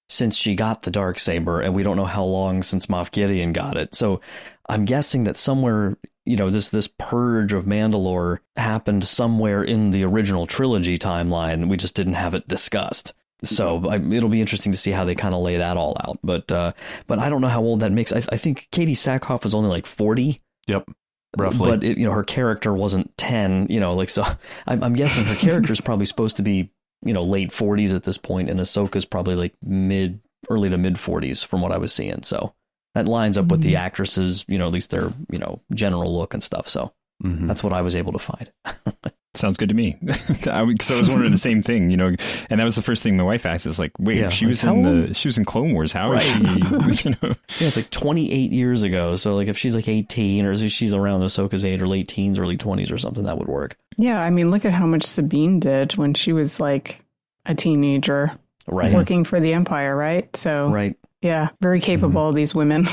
[0.08, 3.52] since she got the dark saber, and we don't know how long since Moff Gideon
[3.52, 3.94] got it.
[3.94, 4.20] So
[4.68, 10.04] I'm guessing that somewhere you know this this purge of Mandalore happened somewhere in the
[10.04, 11.68] original trilogy timeline.
[11.68, 13.14] We just didn't have it discussed.
[13.42, 16.18] So I, it'll be interesting to see how they kind of lay that all out.
[16.22, 16.72] But uh,
[17.06, 18.12] but I don't know how old that makes.
[18.12, 20.42] I, I think Katee Sackhoff was only like forty.
[20.66, 20.90] Yep.
[21.36, 21.70] Roughly.
[21.70, 23.66] But it, you know, her character wasn't ten.
[23.70, 24.24] You know, like so.
[24.66, 26.70] I'm, I'm guessing her character is probably supposed to be
[27.02, 30.20] you know late forties at this point, and Ahsoka's probably like mid,
[30.50, 32.22] early to mid forties from what I was seeing.
[32.22, 32.54] So
[32.94, 34.44] that lines up with the actresses.
[34.48, 36.68] You know, at least their you know general look and stuff.
[36.68, 36.92] So
[37.24, 37.46] Mhm.
[37.48, 38.50] that's what I was able to find.
[39.34, 39.96] Sounds good to me.
[40.02, 42.14] Because I, was- I was wondering the same thing, you know,
[42.48, 43.64] and that was the first thing my wife asked.
[43.66, 45.92] Is like, wait, Yeah, she like, was how in the she was in Clone Wars.
[45.92, 46.96] How is Right.
[46.98, 47.04] she?
[47.10, 49.14] You know, Yeah, it's like 28 years ago.
[49.16, 52.56] So like if she's like 18 or she's around Ahsoka's age or late teens, early
[52.56, 53.76] 20s or something, that would work.
[53.96, 57.04] Yeah, I mean, look at how much Sabine did when she was like
[57.46, 58.32] a teenager
[58.66, 58.92] Right.
[58.92, 60.34] working for the Empire, right?
[60.36, 60.96] So, Right.
[61.22, 62.86] Yeah, very capable, these women.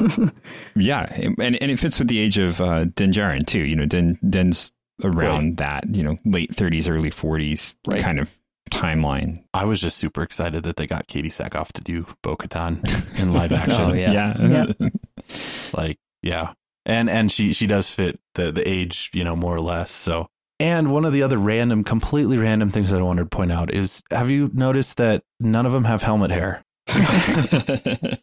[0.75, 1.05] yeah,
[1.39, 3.59] and and it fits with the age of uh, Din Djarin too.
[3.61, 4.71] You know, Din Din's
[5.03, 8.01] around that, you know, late thirties, early forties Right.
[8.01, 8.29] kind of
[8.71, 9.43] timeline.
[9.53, 12.83] I was just super excited that they got Katee Sackhoff to do Bo Katan
[13.19, 13.73] in live action.
[13.79, 14.35] Oh, yeah.
[14.41, 14.89] yeah.
[15.73, 16.53] Like, yeah.
[16.85, 19.91] And and she she does fit the the age, you know, more or less.
[19.91, 20.27] So
[20.59, 23.73] and one of the other random, completely random things that I wanted to point out
[23.73, 26.63] is have you noticed that none of them have helmet hair?
[26.87, 26.97] Well,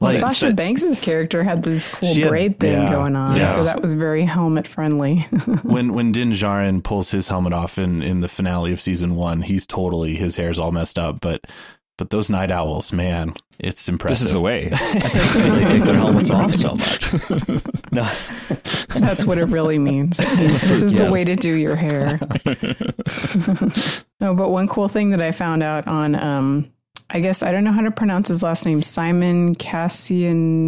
[0.00, 3.56] Like, Sasha Banks's character had this cool She had- braid thing yeah, going on, yes.
[3.56, 5.18] so that was very helmet friendly.
[5.62, 9.42] when when Din Djarin pulls his helmet off in in the finale of season one,
[9.42, 11.20] he's totally his hair's all messed up.
[11.20, 11.46] But
[11.98, 14.18] but those night owls, man, it's impressive.
[14.24, 14.68] This is the way.
[14.72, 17.12] I think it's because they take their helmets off so much.
[17.92, 18.10] No.
[18.88, 20.16] That's what it really means.
[20.16, 21.12] This is the Yes.
[21.12, 22.18] way to do your hair.
[24.20, 26.70] no, but one cool thing that I found out on, um,
[27.10, 29.54] I guess I don't know how to pronounce his last name, Simon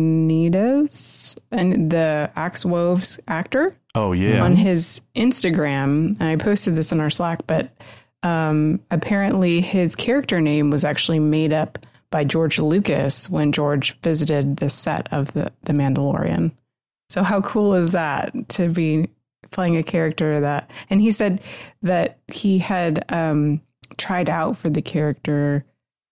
[0.06, 4.42] Kassianides, and the Axe Woves actor Oh yeah.
[4.44, 7.70] on his Instagram, and I posted this in our Slack, but
[8.22, 11.78] um, apparently his character name was actually made up
[12.10, 16.52] by George Lucas when George visited the set of the, the Mandalorian.
[17.08, 19.08] So how cool is that to be
[19.50, 20.70] playing a character that?
[20.90, 21.40] And he said
[21.82, 23.60] that he had um,
[23.96, 25.64] tried out for the character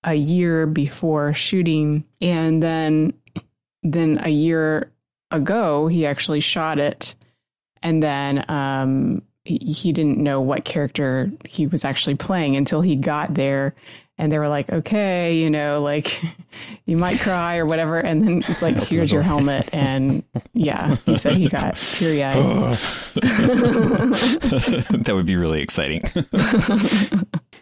[0.05, 3.13] a year before shooting, and then
[3.83, 4.91] then a year
[5.31, 7.15] ago he actually shot it.
[7.83, 12.97] And then um, he, he didn't know what character he was actually playing until he
[12.97, 13.75] got there.
[14.17, 16.23] And they were like okay you know like
[16.87, 17.99] you might cry or whatever.
[17.99, 19.69] And then it's like here's your helmet.
[19.73, 20.23] And
[20.53, 22.79] yeah he said he got teary-eyed.
[25.05, 26.03] That would be really exciting.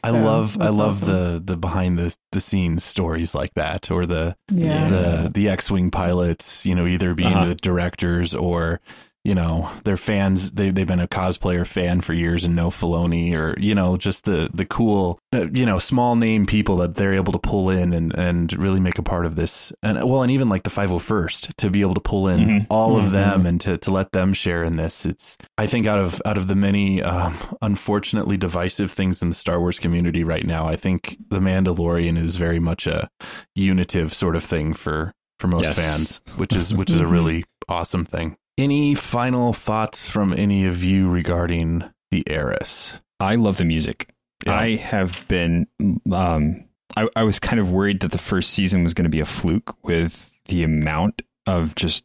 [0.05, 1.09] I love I love awesome.
[1.09, 4.89] the the behind the the scenes stories like that or the Yeah.
[4.89, 7.47] the the X-wing pilots, you know, either being Uh-huh.
[7.47, 8.81] the directors or
[9.25, 13.35] you know they're fans they, they've been a cosplayer fan for years and know Filoni
[13.35, 17.15] or you know just the the cool uh, you know small name people that they're
[17.15, 20.33] able to pull in and and really make a part of this and well and
[20.33, 22.67] even like the 501st to be able to pull in Mhm.
[22.69, 23.11] all of Mhm.
[23.13, 26.37] them and to to let them share in this it's I think out of out
[26.37, 30.75] of the many um, unfortunately divisive things in the Star Wars community right now I
[30.77, 33.09] think the Mandalorian is very much a
[33.55, 35.77] unitive sort of thing for for most Yes.
[35.77, 40.83] fans which is which is a really awesome thing any final thoughts from any of
[40.83, 42.95] you regarding the heiress?
[43.21, 44.15] I love the music.
[44.47, 44.55] Yeah.
[44.59, 45.67] I have been.
[46.13, 46.65] Um,
[46.97, 49.27] I, I was kind of worried that the first season was going to be a
[49.27, 52.05] fluke with the amount of just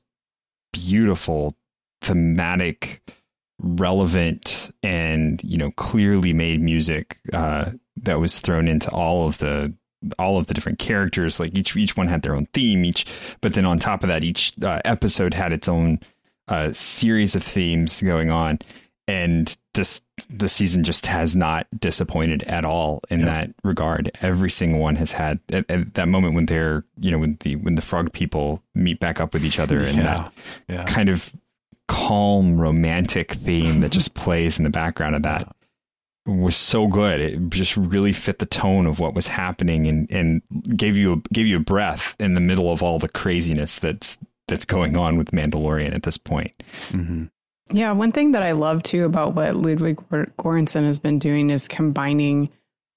[0.72, 1.56] beautiful,
[2.02, 3.02] thematic,
[3.60, 9.74] relevant, and you know clearly made music uh, that was thrown into all of the
[10.20, 11.40] all of the different characters.
[11.40, 12.86] Like each each one had their own theme.
[12.86, 13.06] Each,
[13.42, 16.00] but then on top of that, each uh, episode had its own
[16.48, 18.60] uh, series of themes going on
[19.08, 24.12] and this the season just has not disappointed at all in that regard.
[24.22, 27.56] Every single one has had at, at that moment when they're you know when the
[27.58, 30.34] when the frog people meet back up with each other and Yeah, that
[30.68, 30.86] yeah.
[30.86, 31.32] kind of
[31.88, 35.56] calm romantic theme that just plays in the background of that
[36.26, 37.22] was so good.
[37.22, 40.42] It just really fit the tone of what was happening and and
[40.76, 44.18] gave you a, gave you a breath in the middle of all the craziness that's
[44.48, 46.52] that's going on with Mandalorian at this point.
[46.90, 47.26] Mm-hmm.
[47.72, 49.98] Yeah, one thing that I love too about what Ludwig
[50.38, 52.50] Göransson has been doing is combining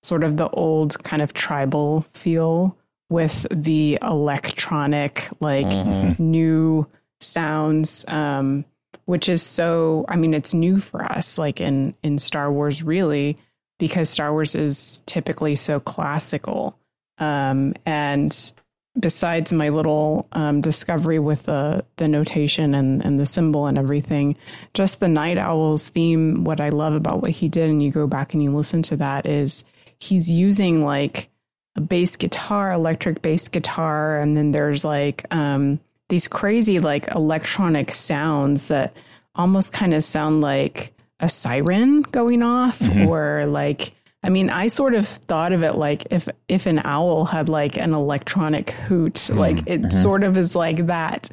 [0.03, 2.77] sort of the old kind of tribal feel
[3.11, 6.19] with the electronic, like Mhm.
[6.21, 6.87] new
[7.21, 8.65] sounds, um,
[9.07, 10.05] which is so.
[10.09, 13.37] I mean, it's new for us, like in in Star Wars, really,
[13.81, 16.77] because Star Wars is typically so classical.
[17.19, 18.53] Um, and
[19.01, 24.37] besides my little um, discovery with the the notation and and the symbol and everything,
[24.75, 26.45] just the Night Owls theme.
[26.45, 28.97] What I love about what he did, and you go back and you listen to
[28.97, 29.65] that, is
[29.99, 31.29] he's using like
[31.77, 37.93] a bass guitar, electric bass guitar, and then there's like um, these crazy like electronic
[37.93, 38.95] sounds that
[39.35, 43.07] almost kind of sound like a siren going off Mhm.
[43.09, 47.25] or like I mean, I sort of thought of it like if if an owl
[47.25, 49.93] had like an electronic hoot, like it Mhm.
[49.93, 51.31] sort of is like that.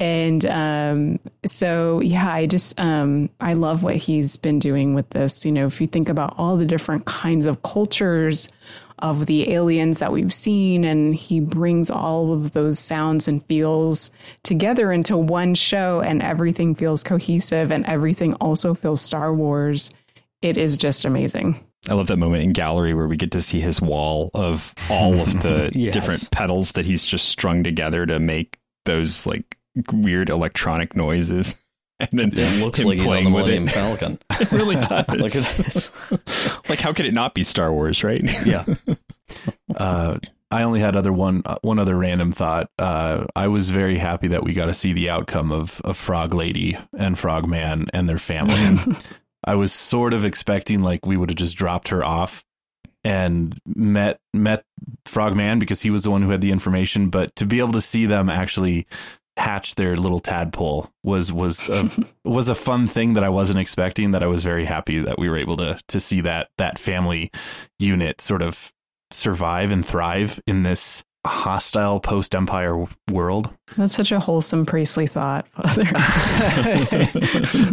[0.00, 5.44] And um, so, yeah, I just um, I love what he's been doing with this.
[5.44, 8.48] You know, if you think about all the different kinds of cultures
[9.00, 14.10] of the aliens that we've seen, and he brings all of those sounds and feels
[14.42, 19.90] together into one show, and everything feels cohesive, and everything also feels Star Wars.
[20.42, 21.58] It is just amazing.
[21.88, 25.20] I love that moment in gallery where we get to see his wall of all
[25.20, 25.94] of the Yes.
[25.94, 29.56] different pedals that he's just strung together to make those like
[29.92, 31.54] weird electronic noises.
[32.00, 33.72] And then It looks like he's on playing the with Millennium it.
[33.72, 34.18] Falcon.
[34.40, 35.08] It really does.
[35.08, 36.12] Like it's-
[36.68, 38.22] like how could it not be Star Wars, right?
[38.46, 38.64] Yeah.
[39.76, 40.18] uh,
[40.50, 42.70] I only had other one uh, one other random thought.
[42.78, 46.32] Uh, I was very happy that we got to see the outcome of, of Frog
[46.34, 48.78] Lady and Frog Man and their family.
[49.48, 52.44] I was sort of expecting like we would have just dropped her off
[53.02, 54.62] and met met
[55.06, 57.80] Frogman because he was the one who had the information, but to be able to
[57.80, 58.86] see them actually
[59.38, 61.90] hatch their little tadpole was was a,
[62.24, 65.30] was a fun thing that I wasn't expecting that I was very happy that we
[65.30, 67.30] were able to to see that that family
[67.78, 68.70] unit sort of
[69.10, 73.50] survive and thrive in this hostile post empire world.
[73.76, 75.84] That's such a wholesome priestly thought, Father.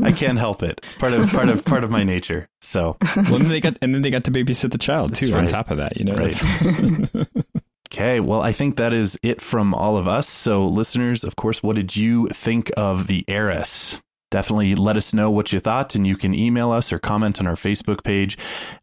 [0.04, 0.82] I can't help it.
[0.84, 2.48] It's part of part of part of my nature.
[2.62, 5.36] So well, then they got and then they got to babysit the child That's too.
[5.36, 7.28] On top of that, you know, Right.
[7.94, 10.28] Okay, well, I think that is it from all of us.
[10.28, 14.02] So, listeners, of course, what did you think of the heiress?
[14.32, 17.48] Definitely let us know what you thought, and you can email us or comment on
[17.48, 18.38] our Facebook page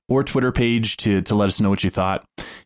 [0.09, 2.25] or Twitter page to, to let us know what you thought.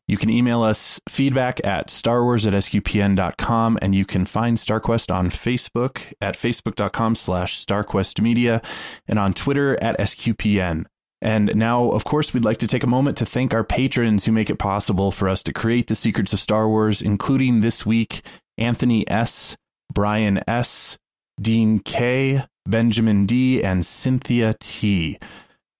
[0.08, 5.30] You can email us feedback at starwars at sqpn.com, and you can find StarQuest on
[5.30, 8.64] Facebook at facebook.com slash starquestmedia
[9.08, 10.84] and on Twitter at sqpn.
[11.22, 14.32] And now, of course, we'd like to take a moment to thank our patrons who
[14.32, 18.22] make it possible for us to create the secrets of Star Wars, including this week
[18.58, 19.56] Anthony S.,
[19.92, 20.98] Brian S.,
[21.40, 25.18] Dean K., Benjamin D., and Cynthia T.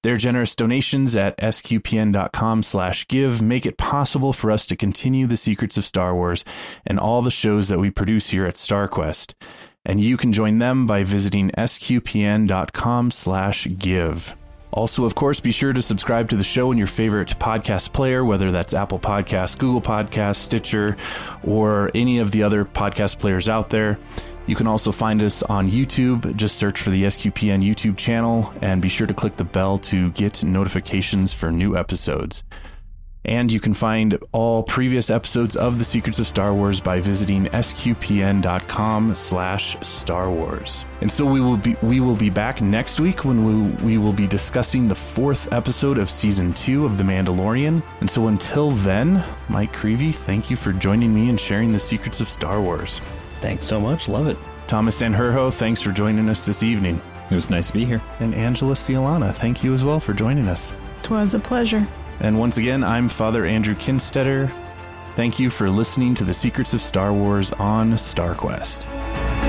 [0.02, 5.36] Their generous donations at sqpn.com slash give make it possible for us to continue the
[5.36, 6.44] secrets of Star Wars
[6.86, 9.34] and all the shows that we produce here at StarQuest.
[9.84, 14.36] And you can join them by visiting sqpn.com slash give.
[14.72, 18.24] Also, of course, be sure to subscribe to the show in your favorite podcast player,
[18.24, 20.96] whether that's Apple Podcasts, Google Podcasts, Stitcher,
[21.42, 23.98] or any of the other podcast players out there.
[24.46, 26.36] You can also find us on YouTube.
[26.36, 30.10] Just search for the SQPN YouTube channel and be sure to click the bell to
[30.12, 32.44] get notifications for new episodes.
[33.26, 37.46] And you can find all previous episodes of The Secrets of Star Wars by visiting
[37.46, 40.84] sqpn.com slash Star Wars.
[41.00, 44.12] And so we will be we will be back next week when we, we will
[44.12, 47.82] be discussing the fourth episode of season two of The Mandalorian.
[47.98, 52.20] And so until then, Mike Creevy, thank you for joining me and sharing the secrets
[52.20, 53.00] of Star Wars.
[53.40, 54.08] Thanks so much.
[54.08, 54.36] Love it.
[54.66, 57.00] Thomas Sanherho, thanks for joining us this evening.
[57.30, 58.02] It was nice to be here.
[58.20, 60.72] And Angela Cialana, thank you as well for joining us.
[61.02, 61.86] It was a pleasure.
[62.20, 64.50] And once again, I'm Father Andrew Kinstetter.
[65.14, 69.45] Thank you for listening to the Secrets of Star Wars on StarQuest.